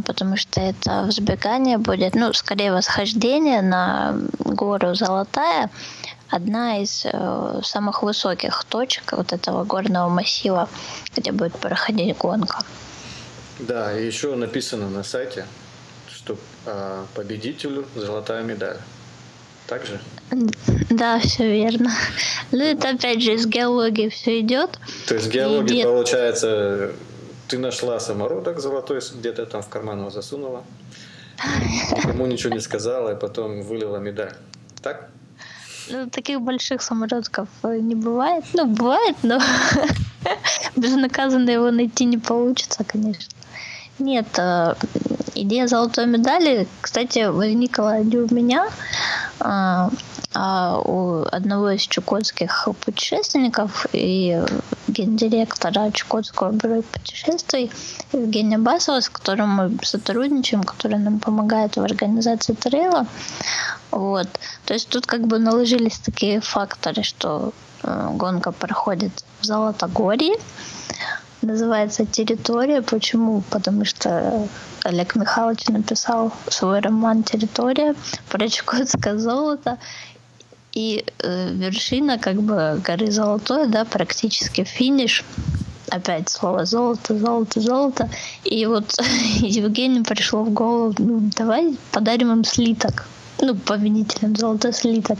потому 0.04 0.37
что 0.37 0.61
это 0.61 1.02
взбегание 1.02 1.78
будет, 1.78 2.14
ну, 2.14 2.33
скорее 2.33 2.73
восхождение 2.73 3.62
на 3.62 4.16
гору 4.38 4.95
Золотая, 4.95 5.71
одна 6.30 6.78
из 6.80 7.04
э, 7.04 7.61
самых 7.62 8.02
высоких 8.02 8.64
точек 8.64 9.12
вот 9.12 9.33
этого 9.33 9.64
горного 9.64 10.09
массива, 10.09 10.69
где 11.16 11.33
будет 11.33 11.57
проходить 11.59 12.16
гонка. 12.16 12.61
Да, 13.59 13.99
и 13.99 14.07
еще 14.07 14.35
написано 14.37 14.88
на 14.88 15.02
сайте, 15.02 15.47
что 16.09 16.38
э, 16.66 17.04
победителю 17.14 17.87
золотая 17.95 18.42
медаль. 18.42 18.78
Так 19.71 19.87
же? 19.87 20.00
Да, 20.91 21.21
все 21.21 21.49
верно. 21.49 21.93
Ну, 22.50 22.59
это 22.59 22.89
опять 22.89 23.23
же 23.23 23.35
из 23.35 23.47
геологии 23.47 24.09
все 24.09 24.41
идет. 24.41 24.81
То 25.07 25.15
есть 25.15 25.31
геология, 25.31 25.83
и... 25.83 25.85
получается, 25.85 26.91
ты 27.47 27.57
нашла 27.57 28.00
самородок 28.00 28.59
золотой, 28.59 29.00
где-то 29.15 29.47
там 29.47 29.62
в 29.62 29.69
карман 29.69 30.00
его 30.00 30.11
засунула, 30.11 30.65
никому 31.97 32.27
ничего 32.27 32.53
не 32.53 32.59
сказала, 32.61 33.12
и 33.12 33.21
потом 33.21 33.62
вылила 33.62 33.99
медаль. 33.99 34.33
Так? 34.83 35.09
Ну, 35.89 36.11
таких 36.11 36.41
больших 36.41 36.83
самородков 36.83 37.49
э, 37.62 37.79
не 37.79 37.95
бывает. 37.95 38.45
Ну, 38.55 38.67
бывает, 38.67 39.17
но 39.23 39.39
безнаказанно 40.77 41.49
его 41.49 41.71
найти 41.71 42.07
не 42.07 42.19
получится, 42.19 42.83
конечно. 42.83 43.37
Нет, 44.00 44.27
э, 44.37 44.75
идея 45.35 45.69
золотой 45.69 46.07
медали, 46.07 46.67
кстати, 46.81 47.29
возникла 47.29 48.03
не 48.03 48.17
у 48.17 48.35
меня, 48.35 48.69
а, 49.41 49.91
а 50.35 50.79
у 50.79 51.23
одного 51.23 51.71
из 51.71 51.83
чукотских 51.83 52.69
путешественников 52.85 53.87
и 53.93 54.43
гендиректора 54.89 55.91
Чукотского 55.91 56.53
бюро 56.53 56.83
путешествий 56.83 57.71
Евгения 58.13 58.59
Басова, 58.59 59.01
с 59.01 59.09
которым 59.09 59.49
мы 59.49 59.79
сотрудничаем, 59.83 60.63
который 60.63 60.99
нам 60.99 61.19
помогает 61.19 61.77
в 61.77 61.83
организации 61.83 62.53
трейла. 62.53 63.07
Вот. 63.91 64.29
То 64.67 64.75
есть 64.75 64.89
тут 64.89 65.07
как 65.07 65.27
бы 65.27 65.39
наложились 65.39 65.99
такие 65.99 66.41
факторы, 66.41 67.03
что 67.03 67.53
э, 67.83 68.09
гонка 68.13 68.53
проходит 68.53 69.25
в 69.41 69.45
Золотогорье, 69.45 70.37
называется 71.43 72.05
«Территория». 72.05 72.83
Почему? 72.83 73.43
Потому 73.51 73.85
что 73.85 74.47
Олег 74.85 75.15
Михайлович 75.15 75.67
написал 75.69 76.33
свой 76.49 76.81
роман 76.81 77.23
«Территория» 77.23 77.95
про 78.29 78.49
чукотское 78.49 79.19
золото. 79.19 79.79
И 80.73 81.05
э, 81.19 81.53
вершина 81.53 82.19
как 82.19 82.41
бы 82.43 82.81
горы 82.85 83.11
Золотой, 83.11 83.67
да, 83.67 83.85
практически 83.85 84.65
финиш. 84.65 85.25
Опять 85.91 86.29
слово 86.29 86.65
золото, 86.65 87.19
золото, 87.19 87.61
золото. 87.61 88.09
И 88.45 88.65
вот 88.67 88.95
Евгению 89.41 90.05
пришло 90.05 90.45
в 90.45 90.51
голову, 90.51 90.95
ну, 90.99 91.31
давай 91.37 91.77
подарим 91.91 92.33
им 92.33 92.45
слиток. 92.45 93.07
Ну, 93.41 93.57
победителям 93.57 94.37
золотой 94.37 94.73
слиток. 94.73 95.19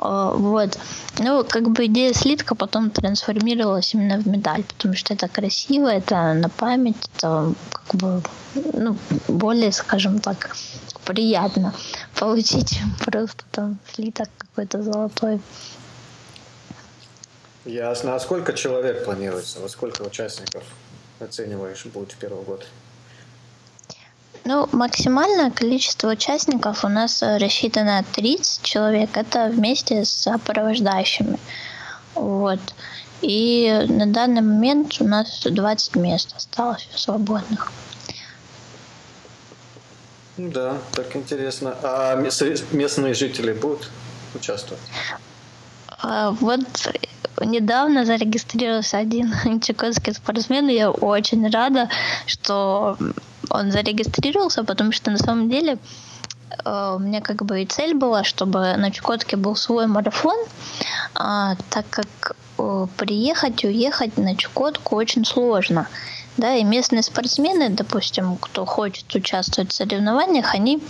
Э, 0.00 0.32
вот. 0.34 0.78
Ну, 1.18 1.44
как 1.44 1.70
бы 1.70 1.86
идея 1.86 2.12
слитка 2.12 2.54
потом 2.54 2.90
трансформировалась 2.90 3.94
именно 3.94 4.18
в 4.18 4.26
медаль, 4.26 4.64
потому 4.64 4.94
что 4.94 5.14
это 5.14 5.28
красиво, 5.28 5.88
это 5.88 6.34
на 6.34 6.48
память, 6.48 6.96
это 7.16 7.52
как 7.72 7.94
бы, 7.94 8.22
ну, 8.72 8.96
более, 9.26 9.72
скажем 9.72 10.20
так, 10.20 10.56
приятно 11.04 11.74
получить, 12.18 12.80
просто 13.04 13.44
там 13.50 13.78
слиток 13.94 14.28
какой-то 14.38 14.82
золотой. 14.82 15.40
Ясно. 17.64 18.14
А 18.14 18.20
сколько 18.20 18.52
человек 18.54 19.04
планируется? 19.04 19.60
Во 19.60 19.68
сколько 19.68 20.02
участников 20.02 20.62
оцениваешь 21.20 21.84
будет 21.86 22.12
в 22.12 22.16
первый 22.16 22.44
год? 22.44 22.66
Ну, 24.48 24.66
максимальное 24.72 25.50
количество 25.50 26.08
участников 26.08 26.82
у 26.82 26.88
нас 26.88 27.22
э, 27.22 27.36
рассчитано 27.36 28.02
30 28.14 28.62
человек. 28.62 29.14
Это 29.14 29.50
вместе 29.52 30.06
с 30.06 30.08
сопровождающими. 30.08 31.38
Вот. 32.14 32.58
И 33.20 33.84
на 33.90 34.06
данный 34.06 34.40
момент 34.40 34.96
у 35.00 35.04
нас 35.04 35.42
20 35.44 35.96
мест 35.96 36.34
осталось 36.34 36.88
свободных. 36.94 37.70
Ну 40.38 40.50
да, 40.50 40.78
так 40.92 41.14
интересно. 41.14 41.76
А 41.82 42.16
местные 42.16 43.12
жители 43.12 43.52
будут 43.52 43.90
участвовать? 44.34 44.80
А, 45.88 46.30
вот 46.30 46.88
недавно 47.44 48.04
зарегистрировался 48.04 48.98
один 48.98 49.32
чукотский 49.60 50.14
спортсмен, 50.14 50.68
и 50.68 50.74
я 50.74 50.90
очень 50.90 51.48
рада, 51.50 51.88
что 52.26 52.96
он 53.50 53.70
зарегистрировался, 53.70 54.64
потому 54.64 54.92
что 54.92 55.10
на 55.10 55.18
самом 55.18 55.48
деле 55.48 55.78
э, 56.64 56.94
у 56.96 56.98
меня 56.98 57.20
как 57.20 57.44
бы 57.44 57.62
и 57.62 57.66
цель 57.66 57.94
была, 57.94 58.24
чтобы 58.24 58.76
на 58.76 58.90
Чукотке 58.90 59.36
был 59.36 59.56
свой 59.56 59.86
марафон, 59.86 60.36
а, 61.14 61.56
так 61.70 61.86
как 61.90 62.36
э, 62.58 62.86
приехать, 62.96 63.64
уехать 63.64 64.16
на 64.18 64.36
Чукотку 64.36 64.96
очень 64.96 65.24
сложно. 65.24 65.88
Да, 66.36 66.54
и 66.54 66.62
местные 66.62 67.02
спортсмены, 67.02 67.68
допустим, 67.68 68.36
кто 68.36 68.64
хочет 68.64 69.12
участвовать 69.12 69.72
в 69.72 69.74
соревнованиях, 69.74 70.54
они 70.54 70.80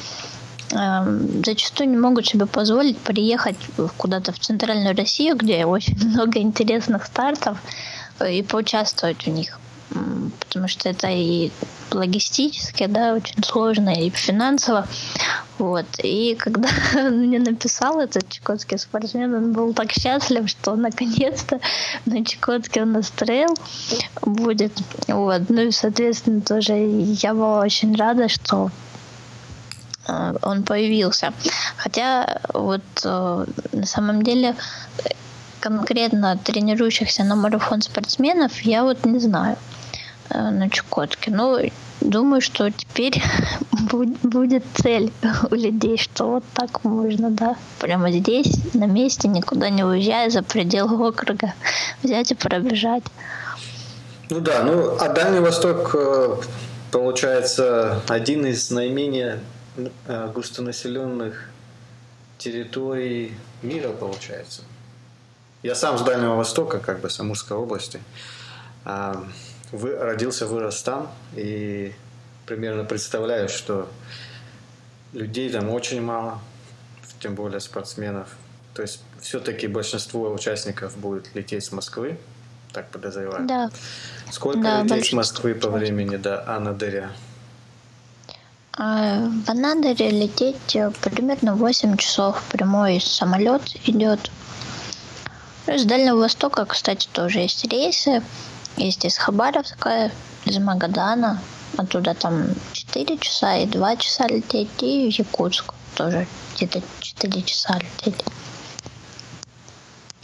зачастую 0.70 1.88
не 1.90 1.96
могут 1.96 2.26
себе 2.26 2.46
позволить 2.46 2.98
приехать 2.98 3.56
куда-то 3.96 4.32
в 4.32 4.38
центральную 4.38 4.96
Россию, 4.96 5.36
где 5.36 5.64
очень 5.64 5.96
много 6.08 6.38
интересных 6.40 7.06
стартов, 7.06 7.58
э, 8.20 8.34
и 8.34 8.42
поучаствовать 8.42 9.24
в 9.24 9.30
них 9.30 9.58
потому 10.40 10.68
что 10.68 10.88
это 10.88 11.08
и 11.08 11.50
логистически, 11.92 12.86
да, 12.86 13.14
очень 13.14 13.42
сложно, 13.42 13.90
и 13.90 14.10
финансово. 14.10 14.86
Вот. 15.58 15.86
И 16.02 16.34
когда 16.38 16.68
он 16.94 17.26
мне 17.26 17.38
написал 17.38 18.00
этот 18.00 18.28
чукотский 18.28 18.78
спортсмен, 18.78 19.34
он 19.34 19.52
был 19.52 19.72
так 19.72 19.92
счастлив, 19.92 20.48
что 20.48 20.76
наконец-то 20.76 21.60
на 22.06 22.24
Чукотке 22.24 22.82
он 22.82 22.92
настроил 22.92 23.54
будет. 24.22 24.72
Вот. 25.06 25.42
Ну 25.48 25.62
и, 25.62 25.70
соответственно, 25.70 26.40
тоже 26.40 26.74
я 26.74 27.34
была 27.34 27.60
очень 27.60 27.96
рада, 27.96 28.28
что 28.28 28.70
он 30.42 30.62
появился. 30.62 31.32
Хотя 31.76 32.40
вот 32.54 32.82
э, 33.04 33.44
на 33.72 33.86
самом 33.86 34.22
деле 34.22 34.54
конкретно 35.60 36.38
тренирующихся 36.38 37.24
на 37.24 37.36
марафон 37.36 37.82
спортсменов 37.82 38.60
я 38.62 38.84
вот 38.84 39.04
не 39.04 39.18
знаю. 39.18 39.56
Э, 40.30 40.50
на 40.50 40.68
Чукотке. 40.68 41.30
Ну, 41.30 41.58
думаю, 42.00 42.40
что 42.40 42.70
теперь 42.70 43.22
будет 44.22 44.64
цель 44.74 45.12
у 45.50 45.54
людей, 45.54 45.96
что 45.96 46.26
вот 46.32 46.44
так 46.54 46.84
можно, 46.84 47.30
да, 47.30 47.56
прямо 47.78 48.10
здесь, 48.12 48.52
на 48.74 48.84
месте, 48.84 49.28
никуда 49.28 49.70
не 49.70 49.84
уезжая 49.84 50.30
за 50.30 50.42
пределы 50.42 51.08
округа, 51.08 51.54
взять 52.02 52.30
и 52.30 52.34
пробежать. 52.34 53.04
Ну 54.30 54.40
да, 54.40 54.62
ну 54.64 54.96
а 55.00 55.08
Дальний 55.08 55.40
Восток 55.40 55.94
э, 55.94 56.36
получается 56.90 58.02
один 58.08 58.44
из 58.44 58.70
наименее 58.70 59.36
э, 59.36 59.57
густонаселенных 60.34 61.50
территорий 62.38 63.34
мира, 63.62 63.90
получается. 63.90 64.62
Я 65.62 65.74
сам 65.74 65.98
с 65.98 66.02
Дальнего 66.02 66.34
Востока, 66.36 66.78
как 66.78 67.00
бы 67.00 67.10
с 67.10 67.18
Амурской 67.18 67.56
области. 67.56 68.00
А, 68.84 69.24
вы, 69.72 69.96
родился, 69.96 70.46
вырос 70.46 70.82
там, 70.82 71.10
и 71.34 71.92
примерно 72.46 72.84
представляю, 72.84 73.48
что 73.48 73.88
людей 75.12 75.50
там 75.50 75.70
очень 75.70 76.00
мало, 76.00 76.38
тем 77.20 77.34
более 77.34 77.60
спортсменов. 77.60 78.28
То 78.74 78.82
есть 78.82 79.02
все-таки 79.20 79.66
большинство 79.66 80.32
участников 80.32 80.96
будет 80.96 81.34
лететь 81.34 81.64
с 81.64 81.72
Москвы, 81.72 82.18
так 82.72 82.88
подозреваю. 82.90 83.46
Да. 83.46 83.70
Сколько 84.30 84.62
да, 84.62 84.82
лететь 84.82 85.06
с 85.06 85.12
Москвы 85.12 85.54
по 85.54 85.68
времени 85.68 86.16
до 86.16 86.48
Анадыря? 86.48 87.10
А, 88.80 89.28
в 89.44 89.50
Анадыре 89.50 90.10
лететь 90.10 90.76
э, 90.76 90.92
примерно 91.02 91.56
8 91.56 91.96
часов. 91.96 92.40
Прямой 92.52 93.00
самолет 93.00 93.62
идет. 93.88 94.30
С 95.66 95.84
Дальнего 95.84 96.18
Востока, 96.18 96.64
кстати, 96.64 97.08
тоже 97.12 97.40
есть 97.40 97.64
рейсы. 97.64 98.22
Есть 98.76 99.04
из 99.04 99.18
Хабаровска, 99.18 100.12
из 100.44 100.58
Магадана. 100.58 101.42
Оттуда 101.76 102.14
там 102.14 102.54
4 102.72 103.18
часа 103.18 103.56
и 103.56 103.66
2 103.66 103.96
часа 103.96 104.28
лететь. 104.28 104.70
И 104.80 105.10
в 105.10 105.18
Якутск 105.18 105.74
тоже 105.96 106.28
где-то 106.54 106.80
4 107.00 107.42
часа 107.42 107.80
лететь. 107.80 108.24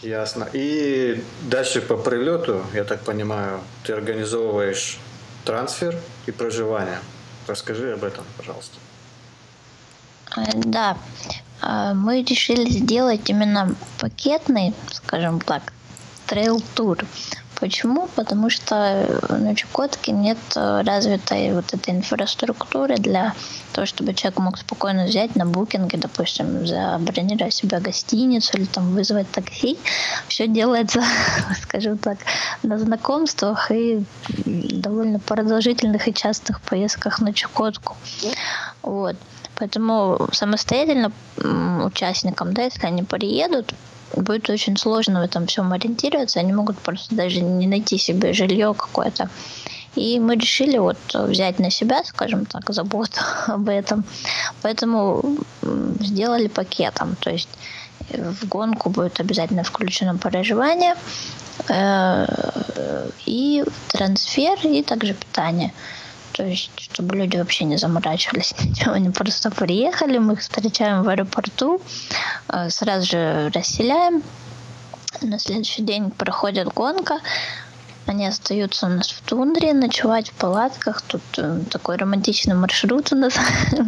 Ясно. 0.01 0.49
И 0.53 1.25
дальше 1.43 1.81
по 1.81 1.97
прилету, 1.97 2.63
я 2.73 2.85
так 2.85 3.01
понимаю, 3.03 3.63
ты 3.83 3.95
организовываешь 3.95 4.99
трансфер 5.45 5.99
и 6.27 6.31
проживание. 6.31 7.01
Расскажи 7.47 7.93
об 7.93 8.05
этом, 8.05 8.25
пожалуйста. 8.37 8.79
Э, 10.37 10.43
да, 10.55 10.97
э, 11.63 11.93
мы 11.95 12.23
решили 12.23 12.69
сделать 12.69 13.29
именно 13.29 13.75
пакетный, 13.99 14.75
скажем 14.91 15.41
так, 15.41 15.73
трейл-тур. 16.27 16.99
Почему? 17.65 18.09
Потому 18.15 18.51
что 18.51 18.75
э, 18.77 19.37
на 19.39 19.57
Чукотке 19.57 20.13
нет 20.13 20.37
э, 20.55 20.83
развитой 20.83 21.55
вот 21.55 21.73
этой 21.73 21.95
инфраструктуры 21.95 22.97
для 22.97 23.33
того, 23.73 23.87
чтобы 23.87 24.13
человек 24.13 24.39
мог 24.39 24.59
спокойно 24.59 25.07
взять 25.07 25.35
на 25.35 25.47
букинге, 25.47 25.97
допустим, 25.97 26.67
забронировать 26.67 27.55
себе 27.55 27.81
гостиницу 27.81 28.59
или 28.59 28.67
там 28.67 28.93
вызвать 28.93 29.31
такси. 29.31 29.79
Все 30.29 30.47
делается, 30.47 31.03
скажем 31.63 31.97
так, 31.97 32.19
на 32.63 32.79
знакомствах 32.79 33.71
и 33.71 34.05
довольно 34.45 35.19
продолжительных 35.19 36.07
и 36.07 36.13
частых 36.13 36.61
поездках 36.61 37.19
на 37.21 37.33
Чукотку. 37.33 37.97
Вот. 38.83 39.17
Поэтому 39.57 40.29
самостоятельно 40.33 41.13
участникам, 41.83 42.53
да, 42.53 42.65
если 42.65 42.87
они 42.87 43.05
приедут, 43.05 43.73
будет 44.17 44.51
очень 44.51 44.77
сложно 44.77 45.21
в 45.21 45.25
этом 45.25 45.47
всем 45.47 45.73
ориентироваться. 45.73 46.41
Они 46.41 46.53
могут 46.53 46.79
просто 46.79 47.15
даже 47.15 47.41
не 47.41 47.67
найти 47.67 47.99
себе 47.99 48.33
жилье 48.33 48.75
какое-то. 48.75 49.29
И 49.97 50.19
мы 50.19 50.35
решили 50.35 50.79
вот 50.79 50.99
взять 51.13 51.59
на 51.61 51.71
себя, 51.71 52.03
скажем 52.05 52.47
так, 52.47 52.71
заботу 52.71 53.21
об 53.47 53.69
этом. 53.69 54.05
Поэтому 54.63 55.39
сделали 56.01 56.49
пакетом. 56.49 57.17
То 57.21 57.31
есть 57.31 57.49
в 58.11 58.49
гонку 58.49 58.91
будет 58.91 59.21
обязательно 59.21 59.63
включено 59.63 60.17
проживание 60.17 60.95
э, 61.69 62.27
и 63.27 63.65
трансфер, 63.89 64.59
и 64.65 64.83
также 64.83 65.15
питание. 65.15 65.73
То 66.35 66.45
есть, 66.45 66.71
чтобы 66.77 67.17
люди 67.17 67.37
вообще 67.37 67.65
не 67.65 67.77
заморачивались. 67.77 68.55
Они 68.87 69.11
просто 69.11 69.51
приехали, 69.51 70.19
мы 70.19 70.33
их 70.33 70.41
встречаем 70.41 71.05
в 71.05 71.09
аэропорту, 71.09 71.81
э, 72.49 72.71
сразу 72.71 73.07
же 73.07 73.51
расселяем. 73.55 74.23
На 75.23 75.39
следующий 75.39 75.83
день 75.83 76.11
проходит 76.11 76.69
гонка, 76.75 77.21
они 78.07 78.27
остаются 78.27 78.87
у 78.87 78.89
нас 78.89 79.11
в 79.11 79.23
тундре, 79.23 79.73
ночевать 79.73 80.31
в 80.31 80.33
палатках. 80.35 81.03
Тут 81.03 81.23
э, 81.39 81.61
такой 81.71 81.97
романтичный 81.97 82.55
маршрут 82.55 83.13
у 83.13 83.17
нас 83.17 83.35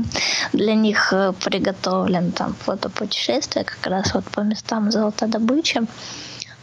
для 0.53 0.75
них 0.75 1.13
э, 1.13 1.33
приготовлен. 1.33 2.31
Там 2.31 2.55
фотопутешествие 2.55 3.65
как 3.65 3.85
раз 3.87 4.15
вот 4.15 4.25
по 4.25 4.41
местам 4.41 4.91
золотодобычи. 4.93 5.83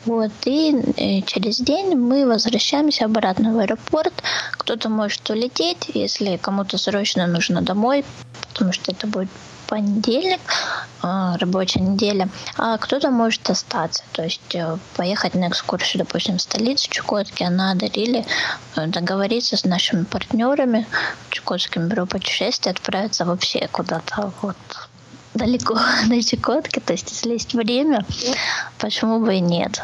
Вот, 0.05 0.31
и 0.45 0.75
э, 0.97 1.21
через 1.21 1.59
день 1.59 1.95
мы 1.95 2.25
возвращаемся 2.25 3.05
обратно 3.05 3.53
в 3.53 3.59
аэропорт. 3.59 4.13
Кто-то 4.51 4.89
может 4.89 5.29
улететь, 5.29 5.91
если 5.93 6.37
кому-то 6.37 6.77
срочно 6.77 7.25
нужно 7.27 7.61
домой, 7.61 8.03
потому 8.49 8.73
что 8.73 8.91
это 8.91 9.07
будет 9.07 9.29
понедельник, 9.67 10.41
а, 11.01 11.37
рабочая 11.37 11.79
неделя, 11.79 12.29
а 12.57 12.77
кто-то 12.77 13.09
может 13.09 13.49
остаться, 13.49 14.03
то 14.11 14.23
есть 14.23 14.53
э, 14.53 14.77
поехать 14.95 15.35
на 15.35 15.47
экскурсию, 15.47 16.05
допустим, 16.05 16.37
в 16.37 16.41
столицу 16.41 16.89
Чукотки, 16.89 17.43
Анадырь, 17.43 17.97
или 17.97 18.25
э, 18.75 18.87
договориться 18.87 19.57
с 19.57 19.63
нашими 19.63 20.03
партнерами, 20.03 20.85
Чукотским 21.29 21.87
бюро 21.87 22.05
путешествий, 22.05 22.71
отправиться 22.71 23.25
вообще 23.25 23.67
куда-то. 23.71 24.31
Вот 24.41 24.55
далеко 25.33 25.75
на 26.07 26.21
Чукотке, 26.21 26.79
то 26.79 26.93
есть 26.93 27.11
если 27.11 27.33
есть 27.33 27.53
время, 27.53 28.05
почему 28.77 29.19
бы 29.19 29.35
и 29.35 29.39
нет. 29.39 29.81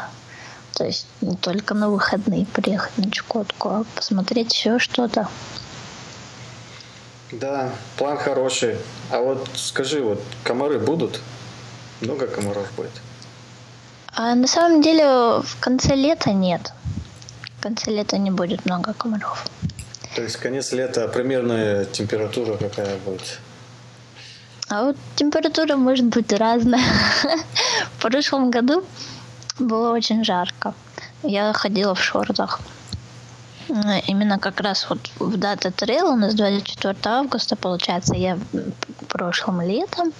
То 0.74 0.84
есть 0.84 1.06
не 1.20 1.36
только 1.36 1.74
на 1.74 1.90
выходные 1.90 2.46
приехать 2.46 2.96
на 2.96 3.10
Чукотку, 3.10 3.68
а 3.68 3.84
посмотреть 3.94 4.54
еще 4.54 4.78
что-то. 4.78 5.28
Да, 7.32 7.70
план 7.96 8.18
хороший. 8.18 8.76
А 9.10 9.20
вот 9.20 9.48
скажи, 9.54 10.00
вот 10.00 10.20
комары 10.42 10.78
будут? 10.78 11.20
Много 12.00 12.26
комаров 12.26 12.66
будет? 12.76 12.90
А 14.12 14.34
на 14.34 14.46
самом 14.46 14.82
деле 14.82 15.04
в 15.42 15.56
конце 15.60 15.94
лета 15.94 16.32
нет. 16.32 16.72
В 17.58 17.62
конце 17.62 17.90
лета 17.90 18.18
не 18.18 18.30
будет 18.30 18.64
много 18.64 18.94
комаров. 18.94 19.46
То 20.16 20.22
есть 20.22 20.36
конец 20.36 20.72
лета 20.72 21.06
примерная 21.08 21.84
температура 21.84 22.56
какая 22.56 22.96
будет? 22.98 23.38
А 24.70 24.84
вот 24.84 24.96
температура 25.16 25.76
может 25.76 26.06
быть 26.06 26.32
разная. 26.32 26.84
В 27.98 28.00
прошлом 28.00 28.52
году 28.52 28.84
было 29.58 29.92
очень 29.92 30.24
жарко. 30.24 30.74
Я 31.24 31.52
ходила 31.52 31.94
в 31.96 32.02
шортах. 32.02 32.60
Именно 34.06 34.38
как 34.38 34.60
раз 34.60 34.86
вот 34.88 34.98
в 35.18 35.36
дата 35.36 35.72
трейл 35.72 36.10
у 36.10 36.16
нас 36.16 36.34
24 36.34 36.96
августа, 37.04 37.56
получается, 37.56 38.14
я 38.14 38.38
прошлым 39.08 39.60
летом, 39.60 40.12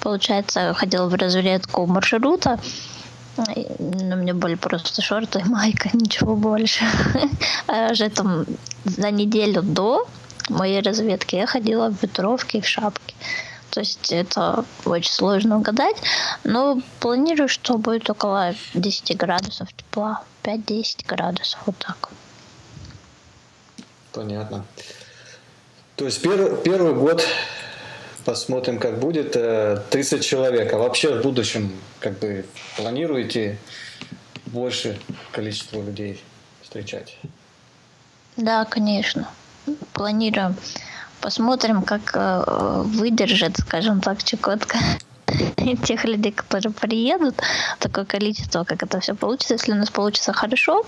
получается, 0.00 0.74
ходила 0.74 1.08
в 1.08 1.14
разведку 1.14 1.86
маршрута, 1.86 2.58
но 3.78 4.16
мне 4.16 4.34
были 4.34 4.56
просто 4.56 5.00
шорты 5.00 5.40
и 5.40 5.44
майка, 5.44 5.90
ничего 5.96 6.34
больше. 6.34 6.84
А 7.68 7.92
уже 7.92 8.08
там 8.10 8.46
за 8.84 9.10
неделю 9.12 9.62
до 9.62 10.08
моей 10.48 10.82
разведки 10.82 11.36
я 11.36 11.46
ходила 11.46 11.88
в 11.88 12.02
ветровке 12.02 12.58
и 12.58 12.60
в 12.60 12.66
шапке. 12.66 13.14
То 13.72 13.80
есть 13.80 14.12
это 14.12 14.66
очень 14.84 15.10
сложно 15.10 15.56
угадать, 15.56 15.96
но 16.44 16.82
планирую, 17.00 17.48
что 17.48 17.78
будет 17.78 18.10
около 18.10 18.54
10 18.74 19.16
градусов 19.16 19.72
тепла, 19.72 20.24
5-10 20.42 21.06
градусов, 21.06 21.58
вот 21.64 21.76
так. 21.78 22.10
Понятно. 24.12 24.66
То 25.96 26.04
есть 26.04 26.20
первый, 26.20 26.54
первый 26.62 26.92
год 26.92 27.26
посмотрим, 28.26 28.78
как 28.78 28.98
будет. 28.98 29.32
30 29.32 30.12
э, 30.12 30.22
человек. 30.22 30.70
А 30.74 30.76
вообще 30.76 31.18
в 31.18 31.22
будущем 31.22 31.72
как 31.98 32.18
бы 32.18 32.44
планируете 32.76 33.56
больше 34.46 35.00
количество 35.32 35.80
людей 35.80 36.22
встречать? 36.60 37.16
Да, 38.36 38.66
конечно. 38.66 39.30
Планируем. 39.94 40.56
Посмотрим, 41.22 41.82
как 41.82 42.10
э, 42.14 42.82
выдержит, 42.84 43.56
скажем 43.56 44.00
так, 44.00 44.22
Чукотка 44.24 44.78
тех 45.86 46.04
людей, 46.04 46.32
которые 46.32 46.72
приедут, 46.72 47.40
такое 47.78 48.04
количество, 48.04 48.64
как 48.64 48.82
это 48.82 48.98
все 49.00 49.14
получится. 49.14 49.54
Если 49.54 49.72
у 49.72 49.76
нас 49.76 49.90
получится 49.90 50.32
хорошо, 50.32 50.84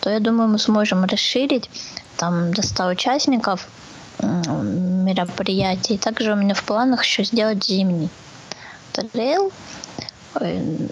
то 0.00 0.10
я 0.10 0.20
думаю, 0.20 0.48
мы 0.48 0.58
сможем 0.58 1.04
расширить 1.04 1.70
там 2.16 2.52
до 2.52 2.62
100 2.62 2.86
участников 2.88 3.68
мероприятий. 4.20 5.98
Также 5.98 6.32
у 6.32 6.36
меня 6.36 6.54
в 6.54 6.64
планах 6.64 7.04
еще 7.04 7.24
сделать 7.24 7.64
зимний 7.64 8.10
трейл, 8.92 9.52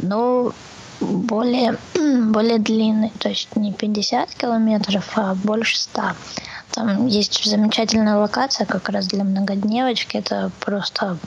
но 0.02 0.52
более, 1.00 1.76
более 2.30 2.58
длинный, 2.58 3.12
то 3.18 3.28
есть 3.28 3.56
не 3.56 3.72
50 3.72 4.34
километров, 4.34 5.12
а 5.16 5.34
больше 5.34 5.78
100. 5.78 6.02
Там 6.74 7.06
есть 7.06 7.44
замечательная 7.44 8.16
локация 8.16 8.66
как 8.66 8.88
раз 8.88 9.06
для 9.06 9.22
многодневочки. 9.22 10.16
Это 10.16 10.50
просто, 10.58 11.18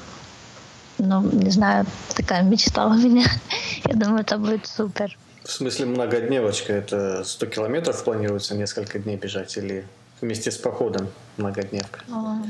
ну, 0.98 1.22
не 1.22 1.50
знаю, 1.52 1.86
такая 2.16 2.44
мечта 2.44 2.86
у 2.86 2.94
меня. 2.94 3.26
Я 3.86 3.96
думаю, 3.96 4.22
это 4.22 4.38
будет 4.38 4.68
супер. 4.68 5.18
В 5.46 5.50
смысле 5.50 5.86
многодневочка? 5.86 6.74
Это 6.74 7.24
100 7.24 7.46
километров 7.46 8.04
планируется 8.04 8.56
несколько 8.56 9.00
дней 9.00 9.16
бежать 9.16 9.56
или 9.56 9.88
вместе 10.20 10.52
с 10.52 10.58
походом 10.58 11.08
многодневка? 11.38 12.02
А, 12.12 12.42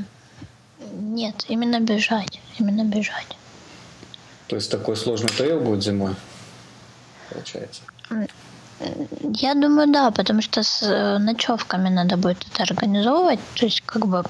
нет, 0.92 1.44
именно 1.46 1.78
бежать. 1.78 2.40
Именно 2.58 2.82
бежать. 2.82 3.36
То 4.48 4.56
есть 4.56 4.72
такой 4.72 4.96
сложный 4.96 5.28
трейл 5.28 5.60
будет 5.60 5.84
зимой, 5.84 6.16
получается? 7.30 7.82
Я 9.34 9.54
думаю, 9.54 9.88
да, 9.88 10.10
потому 10.10 10.40
что 10.40 10.62
с 10.62 10.82
э, 10.82 11.18
ночевками 11.18 11.88
надо 11.88 12.16
будет 12.16 12.46
это 12.52 12.62
организовывать. 12.62 13.40
То 13.54 13.66
есть 13.66 13.82
как 13.84 14.06
бы 14.06 14.24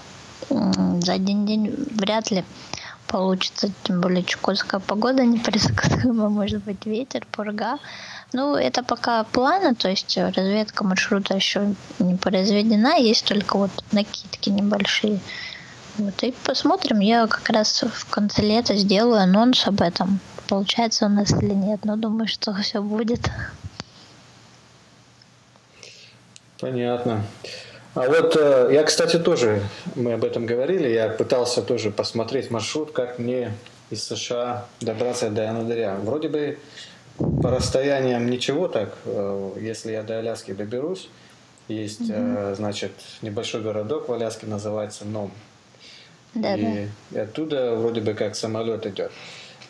за 0.49 1.13
один 1.13 1.47
день 1.47 1.75
вряд 1.97 2.31
ли 2.31 2.45
получится, 3.07 3.71
тем 3.83 4.01
более 4.01 4.23
чукотская 4.23 4.81
погода 4.81 5.25
непредсказуема, 5.25 6.29
может 6.29 6.63
быть 6.65 6.87
ветер, 6.87 7.27
пурга. 7.31 7.79
Ну, 8.33 8.55
это 8.57 8.83
пока 8.83 9.25
планы, 9.25 9.75
то 9.75 9.89
есть 9.89 10.17
разведка 10.17 10.85
маршрута 10.85 11.35
еще 11.35 11.75
не 11.99 12.17
произведена, 12.17 12.99
есть 12.99 13.25
только 13.25 13.57
вот 13.57 13.71
накидки 13.93 14.51
небольшие. 14.51 15.21
Вот, 15.97 16.23
и 16.23 16.35
посмотрим, 16.45 17.01
я 17.01 17.27
как 17.27 17.49
раз 17.49 17.83
в 17.83 18.09
конце 18.11 18.43
лета 18.43 18.77
сделаю 18.77 19.23
анонс 19.23 19.67
об 19.67 19.81
этом. 19.81 20.21
Получается 20.47 21.07
у 21.07 21.09
нас 21.09 21.33
или 21.33 21.55
нет, 21.55 21.85
но 21.85 21.97
думаю, 21.97 22.29
что 22.29 22.55
все 22.55 22.83
будет. 22.83 23.31
Понятно. 26.61 27.25
А 27.95 28.09
вот 28.09 28.37
э, 28.37 28.71
я, 28.73 28.85
кстати, 28.85 29.19
тоже, 29.19 29.63
мы 29.95 30.13
об 30.13 30.25
этом 30.25 30.47
говорили, 30.47 30.89
я 30.89 31.09
пытался 31.09 31.63
тоже 31.63 31.91
посмотреть 31.91 32.51
маршрут, 32.51 32.93
как 32.93 33.19
мне 33.19 33.53
из 33.91 34.05
США 34.05 34.67
добраться 34.81 35.31
до 35.31 35.49
Анадыря. 35.49 35.97
Вроде 35.97 36.29
бы 36.29 36.59
по 37.19 37.51
расстояниям 37.51 38.29
ничего 38.31 38.69
так, 38.69 38.97
э, 39.05 39.53
если 39.61 39.93
я 39.93 40.03
до 40.03 40.19
Аляски 40.19 40.53
доберусь, 40.53 41.09
есть, 41.69 42.03
mm 42.03 42.55
значит, 42.55 42.93
небольшой 43.23 43.63
городок 43.63 44.09
в 44.09 44.13
Аляске, 44.13 44.47
называется 44.47 45.05
Ном. 45.05 45.31
Да, 46.35 46.55
и, 46.57 46.63
да. 46.63 47.19
и 47.19 47.23
оттуда 47.23 47.75
вроде 47.75 48.01
бы 48.01 48.15
как 48.15 48.37
самолет 48.37 48.87
идет. 48.87 49.13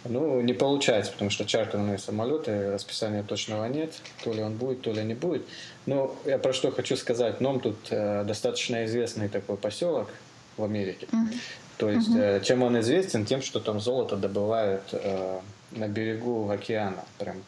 Ну, 0.05 0.41
не 0.41 0.53
получается, 0.53 1.13
потому 1.13 1.31
что 1.31 1.45
чартерные 1.45 1.99
самолеты, 1.99 2.71
расписания 2.73 3.23
точного 3.23 3.67
нет. 3.67 3.95
То 4.23 4.33
ли 4.33 4.43
он 4.43 4.55
будет, 4.55 4.83
то 4.83 4.93
ли 4.93 5.03
не 5.03 5.15
будет. 5.15 5.43
Но 5.89 6.15
я 6.27 6.39
про 6.39 6.53
что 6.53 6.71
хочу 6.71 6.97
сказать. 6.97 7.41
Ном 7.41 7.61
тут 7.61 7.77
э, 7.89 8.23
достаточно 8.25 8.85
известный 8.85 9.31
такой 9.31 9.57
поселок 9.57 10.11
в 10.59 10.65
Америке. 10.65 11.07
Mm-hmm. 11.11 11.39
То 11.79 11.89
есть, 11.89 12.11
mm-hmm. 12.11 12.41
э, 12.41 12.45
чем 12.45 12.63
он 12.63 12.79
известен? 12.81 13.25
Тем, 13.25 13.41
что 13.41 13.59
там 13.59 13.81
золото 13.81 14.17
добывают 14.17 14.83
э, 14.93 15.41
на 15.71 15.89
берегу 15.89 16.51
океана. 16.51 17.05
Прям 17.19 17.43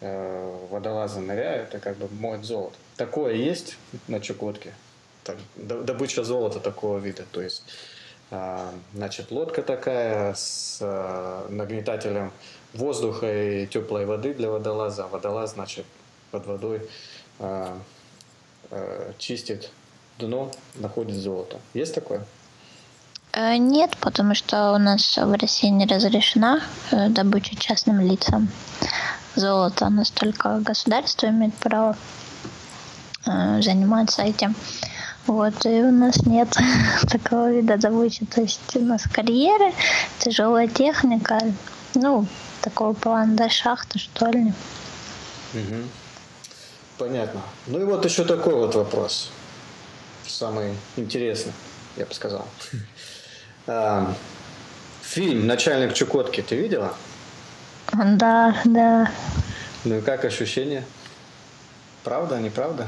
э, 0.00 0.56
водолазы 0.70 1.20
ныряют 1.20 1.76
и 1.76 1.78
как 1.78 1.96
бы 1.96 2.08
моют 2.18 2.44
золото. 2.44 2.74
Такое 2.96 3.34
есть 3.34 3.76
на 4.08 4.18
Чукотке. 4.18 4.74
Так, 5.22 5.36
добыча 5.54 6.24
золота 6.24 6.58
такого 6.58 6.98
вида. 6.98 7.22
То 7.30 7.40
есть 7.40 7.62
а, 8.32 8.74
значит, 8.94 9.30
лодка 9.30 9.62
такая 9.62 10.34
с 10.34 10.80
а, 10.82 11.46
нагнетателем 11.50 12.32
воздуха 12.72 13.32
и 13.32 13.66
теплой 13.68 14.06
воды 14.06 14.34
для 14.34 14.50
водолаза. 14.50 15.06
Водолаз, 15.06 15.52
значит, 15.52 15.86
под 16.32 16.46
водой 16.46 16.82
чистит 19.18 19.70
дно, 20.18 20.50
находит 20.76 21.16
золото. 21.16 21.58
Есть 21.74 21.94
такое? 21.94 22.24
Э, 23.32 23.56
нет, 23.56 23.96
потому 24.00 24.34
что 24.34 24.72
у 24.72 24.78
нас 24.78 25.16
в 25.16 25.32
России 25.36 25.68
не 25.68 25.86
разрешена 25.86 26.60
э, 26.90 27.08
добыча 27.08 27.56
частным 27.56 28.00
лицам 28.00 28.48
золота. 29.34 29.86
У 29.86 29.90
нас 29.90 30.10
только 30.10 30.60
государство 30.60 31.26
имеет 31.26 31.54
право 31.54 31.96
э, 33.26 33.60
заниматься 33.60 34.22
этим. 34.22 34.54
Вот, 35.26 35.66
и 35.66 35.82
у 35.82 35.90
нас 35.90 36.24
нет 36.26 36.56
такого 37.08 37.50
вида 37.50 37.76
добычи. 37.76 38.24
То 38.26 38.42
есть 38.42 38.76
у 38.76 38.80
нас 38.80 39.02
карьеры, 39.02 39.72
тяжелая 40.20 40.68
техника, 40.68 41.40
ну, 41.94 42.26
такого 42.60 42.92
плана, 42.92 43.34
да, 43.34 43.48
шахта, 43.48 43.98
что 43.98 44.26
ли. 44.26 44.52
Угу. 45.54 46.03
Понятно. 47.04 47.42
Ну 47.66 47.82
и 47.82 47.84
вот 47.84 48.02
еще 48.06 48.24
такой 48.24 48.54
вот 48.54 48.74
вопрос. 48.74 49.30
Самый 50.26 50.74
интересный, 50.96 51.52
я 51.96 52.06
бы 52.06 52.14
сказал. 52.14 52.46
А, 53.66 54.14
фильм 55.00 55.46
«Начальник 55.46 55.94
Чукотки» 55.94 56.42
ты 56.42 56.54
видела? 56.54 56.92
Да, 57.92 58.54
да. 58.66 59.10
Ну 59.84 59.96
и 59.96 60.00
как 60.02 60.26
ощущение? 60.26 60.84
Правда, 62.04 62.38
неправда? 62.40 62.86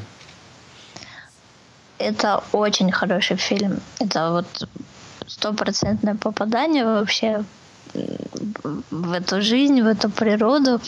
Это 1.96 2.44
очень 2.52 2.92
хороший 2.92 3.36
фильм. 3.36 3.80
Это 4.00 4.32
вот 4.32 4.68
стопроцентное 5.26 6.14
попадание 6.14 6.84
вообще 6.84 7.42
в 8.90 9.12
эту 9.12 9.40
жизнь, 9.40 9.80
в 9.80 9.86
эту 9.86 10.10
природу. 10.10 10.80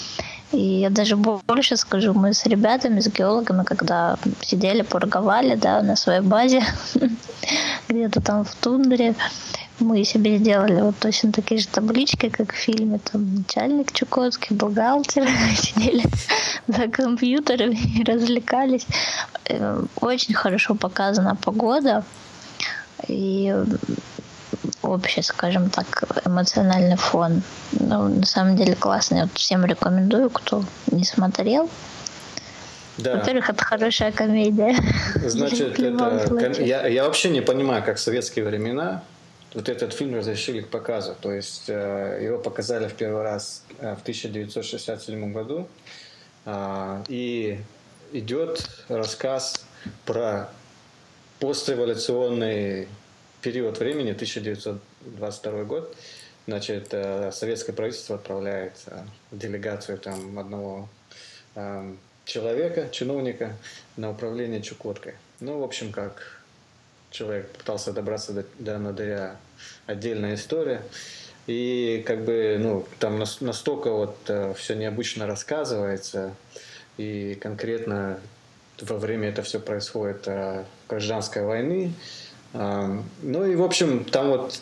И 0.52 0.80
я 0.80 0.90
даже 0.90 1.16
больше 1.16 1.76
скажу, 1.76 2.14
мы 2.14 2.32
с 2.32 2.46
ребятами, 2.46 3.00
с 3.00 3.08
геологами, 3.08 3.64
когда 3.64 4.16
сидели, 4.40 4.82
порговали, 4.82 5.56
да, 5.56 5.82
на 5.82 5.94
своей 5.94 6.22
базе, 6.22 6.62
где-то 7.88 8.20
там 8.20 8.44
в 8.44 8.54
тундре, 8.54 9.14
мы 9.80 10.04
себе 10.04 10.38
сделали 10.38 10.80
вот 10.80 10.96
точно 10.98 11.32
такие 11.32 11.60
же 11.60 11.68
таблички, 11.68 12.28
как 12.28 12.52
в 12.52 12.56
фильме, 12.56 12.98
там 12.98 13.34
начальник 13.34 13.92
Чукотский, 13.92 14.56
бухгалтер, 14.56 15.28
сидели 15.56 16.04
за 16.66 16.88
компьютерами 16.88 17.76
и 17.98 18.04
развлекались. 18.04 18.86
Э, 19.44 19.84
очень 20.00 20.34
хорошо 20.34 20.74
показана 20.74 21.36
погода 21.36 22.04
и 23.06 23.54
общий, 24.88 25.22
скажем 25.22 25.70
так, 25.70 26.04
эмоциональный 26.24 26.96
фон. 26.96 27.42
Ну, 27.72 28.08
на 28.08 28.26
самом 28.26 28.56
деле 28.56 28.74
классный. 28.74 29.22
Вот 29.22 29.30
всем 29.34 29.64
рекомендую, 29.64 30.30
кто 30.30 30.64
не 30.90 31.04
смотрел. 31.04 31.70
Да. 32.98 33.16
Во-первых, 33.16 33.50
это 33.50 33.64
хорошая 33.64 34.12
комедия. 34.12 34.76
Значит, 35.14 35.78
это, 35.78 36.62
я, 36.62 36.86
я 36.86 37.04
вообще 37.04 37.30
не 37.30 37.40
понимаю, 37.40 37.84
как 37.84 37.96
в 37.96 38.00
советские 38.00 38.44
времена 38.44 39.02
вот 39.54 39.68
этот 39.68 39.92
фильм 39.92 40.16
разрешили 40.16 40.60
к 40.60 40.68
показу. 40.68 41.14
То 41.20 41.32
есть 41.32 41.64
э, 41.68 42.20
его 42.22 42.38
показали 42.38 42.88
в 42.88 42.94
первый 42.94 43.22
раз 43.22 43.62
э, 43.78 43.94
в 43.94 44.02
1967 44.02 45.32
году. 45.32 45.68
Э, 46.44 47.02
и 47.08 47.58
идет 48.12 48.68
рассказ 48.88 49.64
про 50.04 50.48
постреволюционный 51.40 52.88
период 53.42 53.78
времени, 53.78 54.10
1922 54.10 55.64
год, 55.64 55.96
значит, 56.46 56.88
э, 56.92 57.30
советское 57.32 57.72
правительство 57.72 58.16
отправляет 58.16 58.72
э, 58.86 59.02
делегацию 59.32 59.98
там 59.98 60.38
одного 60.38 60.88
э, 61.54 61.94
человека, 62.24 62.88
чиновника 62.90 63.56
на 63.96 64.10
управление 64.10 64.62
Чукоткой. 64.62 65.14
Ну, 65.40 65.60
в 65.60 65.62
общем, 65.62 65.92
как 65.92 66.42
человек 67.10 67.50
пытался 67.50 67.92
добраться 67.92 68.32
до, 68.32 68.44
до 68.58 68.78
Надыря, 68.78 69.36
отдельная 69.86 70.34
история. 70.34 70.82
И 71.46 72.02
как 72.06 72.24
бы, 72.24 72.56
ну, 72.58 72.86
там 72.98 73.22
настолько 73.40 73.90
вот 73.90 74.30
все 74.56 74.74
необычно 74.74 75.26
рассказывается, 75.26 76.34
и 76.98 77.38
конкретно 77.40 78.20
во 78.82 78.98
время 78.98 79.30
это 79.30 79.42
все 79.42 79.58
происходит 79.58 80.28
гражданской 80.88 81.42
войны, 81.42 81.94
ну 82.52 83.44
и, 83.44 83.54
в 83.54 83.62
общем, 83.62 84.04
там 84.04 84.28
вот 84.28 84.60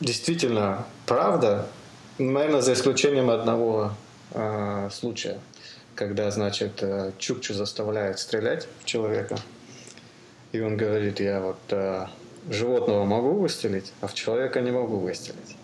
действительно 0.00 0.86
правда, 1.06 1.66
наверное, 2.18 2.60
за 2.60 2.74
исключением 2.74 3.30
одного 3.30 3.92
э, 4.32 4.88
случая, 4.92 5.38
когда, 5.94 6.30
значит, 6.30 6.82
э, 6.82 7.12
Чукчу 7.18 7.54
заставляет 7.54 8.18
стрелять 8.18 8.68
в 8.80 8.84
человека, 8.84 9.36
и 10.52 10.60
он 10.60 10.76
говорит, 10.76 11.20
я 11.20 11.40
вот 11.40 11.58
э, 11.70 12.06
животного 12.50 13.04
могу 13.04 13.32
выстрелить, 13.32 13.92
а 14.00 14.06
в 14.06 14.14
человека 14.14 14.60
не 14.60 14.70
могу 14.70 14.96
выстрелить. 14.98 15.56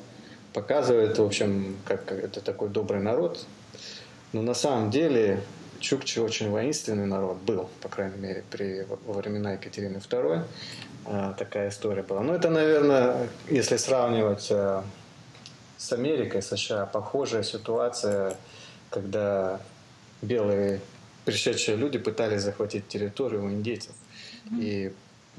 Показывает, 0.52 1.18
в 1.18 1.22
общем, 1.22 1.76
как 1.84 2.10
это 2.10 2.40
такой 2.40 2.68
добрый 2.68 3.00
народ. 3.00 3.44
Но 4.32 4.42
на 4.42 4.54
самом 4.54 4.90
деле 4.90 5.40
Чукчи 5.80 6.18
очень 6.18 6.50
воинственный 6.50 7.06
народ 7.06 7.38
был, 7.38 7.68
по 7.80 7.88
крайней 7.88 8.18
мере, 8.18 8.44
при, 8.50 8.86
во 9.06 9.12
времена 9.12 9.52
Екатерины 9.52 9.98
II. 9.98 10.42
А, 11.10 11.32
такая 11.32 11.70
история 11.70 12.02
была. 12.02 12.20
Ну, 12.20 12.34
это, 12.34 12.50
наверное, 12.50 13.30
если 13.48 13.78
сравнивать 13.78 14.48
э, 14.50 14.82
с 15.78 15.92
Америкой, 15.92 16.42
США, 16.42 16.84
похожая 16.84 17.42
ситуация, 17.42 18.36
когда 18.90 19.58
белые 20.20 20.82
пришедшие 21.24 21.78
люди 21.78 21.98
пытались 21.98 22.42
захватить 22.42 22.88
территорию 22.88 23.44
у 23.44 23.48
индейцев. 23.48 23.92
И 24.52 24.92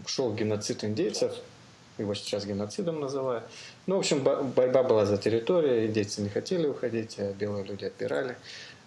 шел 0.08 0.34
геноцид 0.34 0.84
индейцев, 0.84 1.34
его 2.00 2.16
сейчас 2.16 2.46
геноцидом 2.46 3.00
называют. 3.00 3.44
Ну, 3.86 3.98
в 3.98 4.00
общем, 4.00 4.24
борьба 4.24 4.82
была 4.82 5.06
за 5.06 5.18
территорию, 5.18 5.86
индейцы 5.86 6.22
не 6.22 6.30
хотели 6.30 6.66
уходить, 6.66 7.20
а 7.20 7.32
белые 7.34 7.64
люди 7.64 7.86
отбирали. 7.86 8.38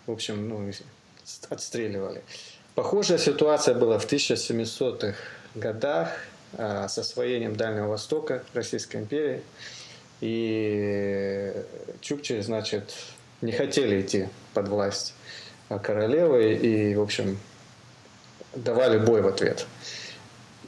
В 0.07 0.11
общем, 0.11 0.49
ну, 0.49 0.73
отстреливали. 1.49 2.25
Похожая 2.75 3.19
ситуация 3.19 3.77
была 3.77 4.01
в 4.01 4.13
1700-х 4.13 5.15
годах 5.55 6.09
с 6.57 6.99
освоением 6.99 7.57
Дальнего 7.57 7.89
Востока 7.89 8.43
Российской 8.55 8.99
империи. 8.99 9.43
И 10.21 11.53
чукчи, 12.01 12.41
значит, 12.41 12.95
не 13.41 13.53
хотели 13.53 14.01
идти 14.01 14.29
под 14.55 14.69
власть 14.69 15.15
королевы 15.83 16.55
и, 16.55 16.95
в 16.95 17.01
общем, 17.01 17.39
давали 18.55 18.99
бой 18.99 19.23
в 19.23 19.27
ответ. 19.27 19.67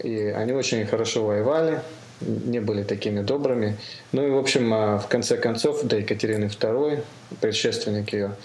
И 0.02 0.16
они 0.16 0.52
очень 0.52 0.84
хорошо 0.86 1.24
воевали, 1.24 1.80
не 2.20 2.60
были 2.60 2.82
такими 2.82 3.20
добрыми. 3.20 3.76
Ну 4.12 4.26
и, 4.26 4.30
в 4.30 4.38
общем, 4.38 4.72
а, 4.72 4.98
в 4.98 5.08
конце 5.08 5.36
концов, 5.36 5.82
до 5.84 5.98
Екатерины 5.98 6.46
II, 6.46 7.04
предшественник 7.40 8.12
ее, 8.12 8.36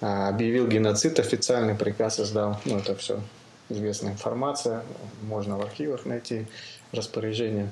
а, 0.00 0.28
объявил 0.28 0.66
геноцид, 0.66 1.18
официальный 1.18 1.74
приказ 1.74 2.20
издал. 2.20 2.60
Ну, 2.64 2.78
это 2.78 2.94
все 2.96 3.20
известная 3.68 4.12
информация, 4.12 4.82
можно 5.22 5.56
в 5.56 5.62
архивах 5.62 6.04
найти 6.04 6.46
распоряжение, 6.92 7.70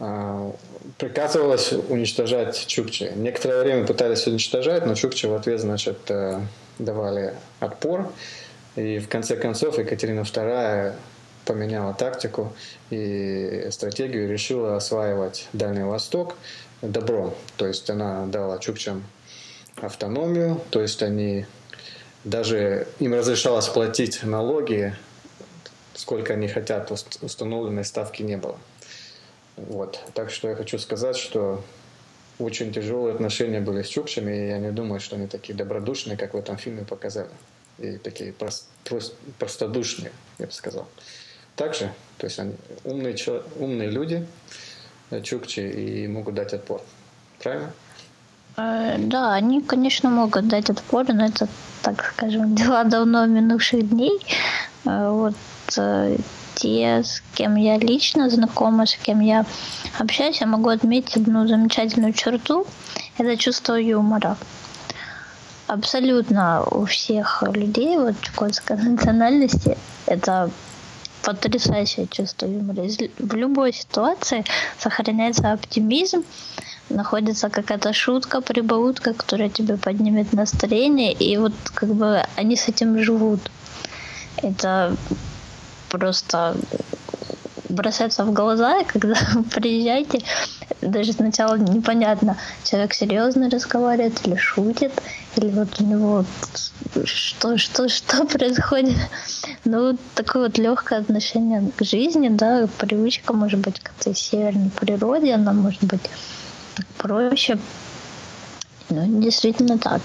а, 0.00 0.52
приказывалось 0.98 1.72
уничтожать 1.72 2.66
Чукчи. 2.66 3.12
Некоторое 3.14 3.62
время 3.62 3.86
пытались 3.86 4.26
уничтожать, 4.26 4.86
но 4.86 4.94
Чукчи 4.94 5.26
в 5.26 5.34
ответ, 5.34 5.60
значит, 5.60 5.98
э, 6.08 6.40
давали 6.78 7.34
отпор. 7.60 8.12
И 8.76 8.98
в 8.98 9.08
конце 9.08 9.36
концов 9.36 9.78
Екатерина 9.78 10.20
II 10.20 10.94
поменяла 11.44 11.94
тактику 11.94 12.52
и 12.90 13.68
стратегию, 13.70 14.28
решила 14.28 14.76
осваивать 14.76 15.48
Дальний 15.52 15.82
Восток 15.82 16.36
добром. 16.82 17.34
То 17.56 17.66
есть 17.66 17.88
она 17.90 18.26
дала 18.26 18.58
чукчам 18.58 19.04
автономию, 19.76 20.60
то 20.70 20.80
есть 20.80 21.02
они 21.02 21.46
даже 22.24 22.86
им 22.98 23.14
разрешалось 23.14 23.68
платить 23.68 24.22
налоги 24.22 24.94
сколько 25.98 26.34
они 26.34 26.46
хотят, 26.46 26.90
установленной 27.20 27.84
ставки 27.84 28.22
не 28.22 28.36
было. 28.36 28.56
Вот. 29.56 30.00
Так 30.14 30.30
что 30.30 30.48
я 30.48 30.54
хочу 30.54 30.78
сказать, 30.78 31.16
что 31.16 31.64
очень 32.38 32.72
тяжелые 32.72 33.14
отношения 33.14 33.60
были 33.60 33.82
с 33.82 33.88
чукчами, 33.88 34.32
и 34.32 34.48
я 34.48 34.58
не 34.58 34.70
думаю, 34.70 35.00
что 35.00 35.16
они 35.16 35.26
такие 35.26 35.54
добродушные, 35.54 36.16
как 36.16 36.34
в 36.34 36.36
этом 36.36 36.56
фильме 36.56 36.84
показали. 36.84 37.30
И 37.78 37.98
такие 37.98 38.32
прост, 38.32 38.68
прост, 38.84 39.14
простодушные, 39.40 40.12
я 40.38 40.46
бы 40.46 40.52
сказал. 40.52 40.86
Также, 41.56 41.92
то 42.18 42.26
есть 42.26 42.38
они 42.38 42.54
умные, 42.84 43.16
умные 43.56 43.90
люди, 43.90 44.24
э, 45.10 45.20
чукчи, 45.22 45.60
и 45.60 46.06
могут 46.06 46.36
дать 46.36 46.52
отпор. 46.52 46.80
Правильно? 47.40 47.72
Э, 48.58 48.96
да, 48.98 49.32
они, 49.32 49.62
конечно, 49.62 50.10
могут 50.10 50.48
дать 50.48 50.68
отпор, 50.68 51.06
но 51.12 51.24
это, 51.24 51.48
так 51.82 52.12
скажем, 52.14 52.54
дела 52.56 52.84
давно 52.84 53.24
минувших 53.26 53.88
дней. 53.88 54.20
Э, 54.84 55.10
вот 55.10 55.34
Э, 55.76 56.16
те, 56.54 57.04
с 57.04 57.22
кем 57.34 57.54
я 57.54 57.78
лично 57.78 58.28
знакома, 58.30 58.84
с 58.84 58.96
кем 58.96 59.20
я 59.20 59.44
общаюсь, 59.98 60.40
я 60.40 60.46
могу 60.46 60.70
отметить 60.70 61.16
одну 61.16 61.46
замечательную 61.46 62.12
черту. 62.12 62.66
Это 63.16 63.36
чувство 63.36 63.74
юмора. 63.74 64.36
Абсолютно 65.68 66.64
у 66.64 66.84
всех 66.86 67.44
людей 67.54 67.96
вот 67.96 68.20
чукотской 68.20 68.76
национальности 68.76 69.78
это 70.06 70.50
потрясающе 71.22 72.08
чувство 72.10 72.46
юмора. 72.46 72.88
В 73.18 73.34
любой 73.34 73.72
ситуации 73.72 74.44
сохраняется 74.78 75.52
оптимизм, 75.52 76.24
находится 76.90 77.48
какая-то 77.48 77.92
шутка, 77.92 78.40
прибаутка, 78.40 79.14
которая 79.14 79.48
тебе 79.48 79.76
поднимет 79.76 80.32
настроение, 80.32 81.12
и 81.12 81.36
вот 81.36 81.52
как 81.74 81.90
бы 81.90 82.22
они 82.36 82.56
с 82.56 82.68
этим 82.68 82.98
живут. 83.02 83.50
Это 84.42 84.96
просто 85.88 86.56
бросается 87.68 88.24
в 88.24 88.32
глаза, 88.32 88.84
когда 88.84 89.16
приезжаете, 89.54 90.22
даже 90.80 91.12
сначала 91.12 91.56
непонятно, 91.56 92.36
человек 92.64 92.94
серьезно 92.94 93.50
разговаривает 93.50 94.26
или 94.26 94.36
шутит, 94.36 94.92
или 95.36 95.50
вот 95.50 95.80
у 95.80 95.84
него 95.84 96.24
что, 97.04 97.56
что, 97.58 97.88
что 97.88 98.24
происходит. 98.32 98.96
Ну, 99.64 99.88
вот 99.88 99.96
такое 100.14 100.44
вот 100.44 100.58
легкое 100.58 101.00
отношение 101.00 101.70
к 101.76 101.84
жизни, 101.84 102.28
да, 102.28 102.68
привычка, 102.78 103.32
может 103.32 103.60
быть, 103.60 103.80
к 103.80 103.92
этой 103.98 104.14
северной 104.14 104.70
природе, 104.70 105.34
она 105.34 105.52
может 105.52 105.84
быть 105.84 106.10
так 106.78 106.86
проще. 106.96 107.58
Ну, 108.90 109.20
действительно 109.20 109.78
так. 109.78 110.00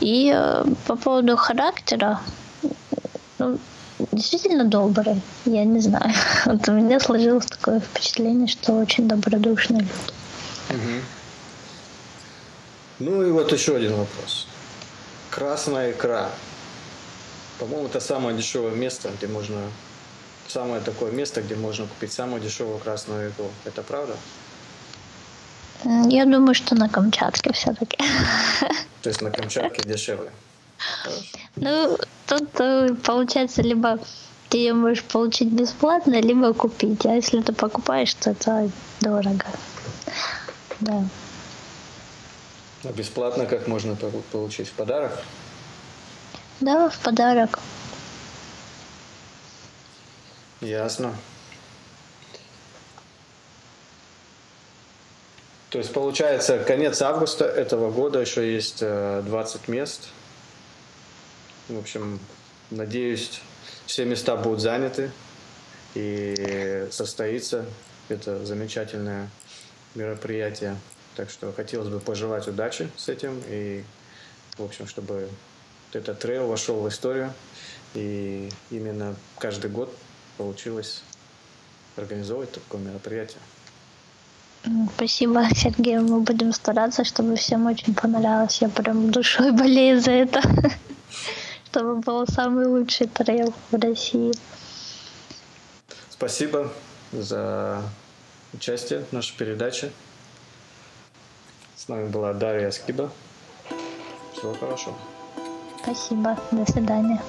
И 0.00 0.32
э, 0.34 0.64
по 0.86 0.96
поводу 0.96 1.36
характера, 1.36 2.20
ну, 3.38 3.58
действительно 4.12 4.64
добрый. 4.64 5.20
Я 5.44 5.64
не 5.64 5.80
знаю. 5.80 6.12
Вот 6.46 6.68
у 6.68 6.72
меня 6.72 7.00
сложилось 7.00 7.46
такое 7.46 7.80
впечатление, 7.80 8.48
что 8.48 8.72
очень 8.72 9.08
добродушные 9.08 9.80
люди. 9.80 10.12
Угу. 10.70 11.00
Ну 13.00 13.22
и 13.22 13.30
вот 13.30 13.52
еще 13.52 13.76
один 13.76 13.94
вопрос. 13.94 14.46
Красная 15.30 15.92
икра. 15.92 16.30
По-моему, 17.58 17.86
это 17.86 18.00
самое 18.00 18.36
дешевое 18.36 18.74
место, 18.74 19.10
где 19.16 19.26
можно... 19.26 19.60
Самое 20.48 20.80
такое 20.80 21.10
место, 21.10 21.40
где 21.40 21.54
можно 21.54 21.86
купить 21.86 22.12
самую 22.12 22.42
дешевую 22.42 22.78
красную 22.78 23.30
икру. 23.30 23.50
Это 23.64 23.82
правда? 23.82 24.14
Я 25.84 26.24
думаю, 26.24 26.54
что 26.54 26.74
на 26.74 26.88
Камчатке 26.88 27.52
все-таки. 27.52 27.98
То 29.02 29.08
есть 29.10 29.20
на 29.20 29.30
Камчатке 29.30 29.82
дешевле? 29.82 30.30
Ну, 31.56 31.98
тут 32.26 32.60
э, 32.60 32.94
получается 33.04 33.62
либо 33.62 33.98
ты 34.48 34.58
ее 34.58 34.74
можешь 34.74 35.02
получить 35.04 35.50
бесплатно, 35.50 36.20
либо 36.20 36.52
купить. 36.54 37.04
А 37.06 37.14
если 37.14 37.40
ты 37.40 37.52
покупаешь, 37.52 38.14
то 38.14 38.30
это 38.30 38.70
дорого. 39.00 39.46
Да. 40.80 41.04
А 42.84 42.92
бесплатно 42.92 43.46
как 43.46 43.66
можно 43.66 43.96
получить? 44.32 44.68
В 44.68 44.72
подарок? 44.72 45.12
Да, 46.60 46.88
в 46.88 46.98
подарок. 46.98 47.58
Ясно. 50.60 51.14
То 55.74 55.78
есть 55.78 55.92
получается 55.92 56.60
конец 56.60 57.02
августа 57.02 57.46
этого 57.46 57.90
года 57.90 58.20
еще 58.20 58.54
есть 58.54 58.78
20 58.78 58.82
э, 59.66 59.72
мест 59.72 60.02
в 61.68 61.76
общем, 61.76 62.20
надеюсь, 62.70 63.40
все 63.84 64.04
места 64.04 64.36
будут 64.36 64.60
заняты 64.60 65.10
и 65.96 66.86
состоится 66.92 67.66
это 68.08 68.46
замечательное 68.46 69.28
мероприятие. 69.96 70.76
Так 71.16 71.28
что 71.28 71.52
хотелось 71.52 71.88
бы 71.88 71.98
пожелать 71.98 72.46
удачи 72.46 72.88
с 72.96 73.08
этим 73.08 73.42
и, 73.48 73.82
в 74.56 74.62
общем, 74.62 74.86
чтобы 74.86 75.28
этот 75.92 76.20
трейл 76.20 76.46
вошел 76.46 76.80
в 76.82 76.88
историю 76.88 77.34
и 77.94 78.48
именно 78.70 79.16
каждый 79.40 79.72
год 79.72 79.92
получилось 80.38 81.02
организовывать 81.96 82.52
такое 82.52 82.80
мероприятие. 82.80 83.40
Спасибо, 84.96 85.44
Сергей. 85.54 85.98
Мы 85.98 86.20
будем 86.20 86.52
стараться, 86.52 87.04
чтобы 87.04 87.36
всем 87.36 87.66
очень 87.66 87.94
понравилось. 87.94 88.62
Я 88.62 88.68
прям 88.68 89.10
душой 89.10 89.52
болею 89.52 90.00
за 90.00 90.12
это 90.12 90.40
чтобы 91.74 91.96
был 91.96 92.24
самый 92.28 92.66
лучший 92.66 93.08
трейл 93.08 93.52
в 93.72 93.82
России. 93.82 94.32
Спасибо 96.08 96.72
за 97.10 97.82
участие 98.52 99.00
в 99.00 99.12
нашей 99.12 99.36
передаче. 99.36 99.90
С 101.74 101.88
нами 101.88 102.08
была 102.08 102.32
Дарья 102.32 102.70
Скиба. 102.70 103.10
Всего 104.34 104.54
хорошего. 104.54 104.94
Спасибо. 105.82 106.38
До 106.52 106.70
свидания. 106.70 107.20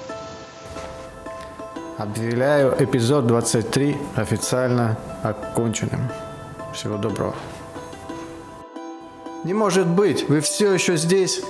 Объявляю 1.98 2.72
эпизод 2.78 3.26
23 3.26 3.96
официально 4.14 4.96
оконченным. 5.24 6.08
Всего 6.76 6.98
доброго. 6.98 7.34
Не 9.44 9.54
может 9.54 9.86
быть, 9.86 10.28
вы 10.28 10.40
все 10.40 10.74
еще 10.74 10.98
здесь? 10.98 11.40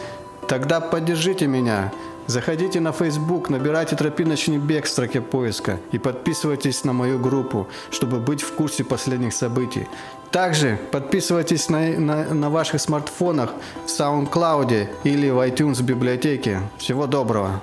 Тогда 0.47 0.81
поддержите 0.81 1.49
меня. 1.49 1.93
Заходите 2.29 2.79
на 2.79 2.93
Facebook, 2.93 3.51
набирайте 3.51 3.97
«Тропиночный 3.97 4.59
бег» 4.59 4.85
в 4.85 4.89
строке 4.89 5.21
поиска 5.21 5.81
и 5.91 5.99
подписывайтесь 5.99 6.85
на 6.85 6.93
мою 6.93 7.19
группу, 7.19 7.67
чтобы 7.91 8.21
быть 8.21 8.43
в 8.43 8.53
курсе 8.55 8.85
последних 8.85 9.33
событий. 9.33 9.89
Также 10.31 10.79
подписывайтесь 10.93 11.69
на, 11.71 11.99
на, 11.99 12.35
на 12.35 12.49
ваших 12.49 12.81
смартфонах 12.81 13.53
в 13.85 13.89
SoundCloud 13.89 14.89
или 15.03 15.31
в 15.31 15.39
iTunes 15.39 15.83
библиотеке. 15.83 16.61
Всего 16.79 17.09
доброго! 17.09 17.61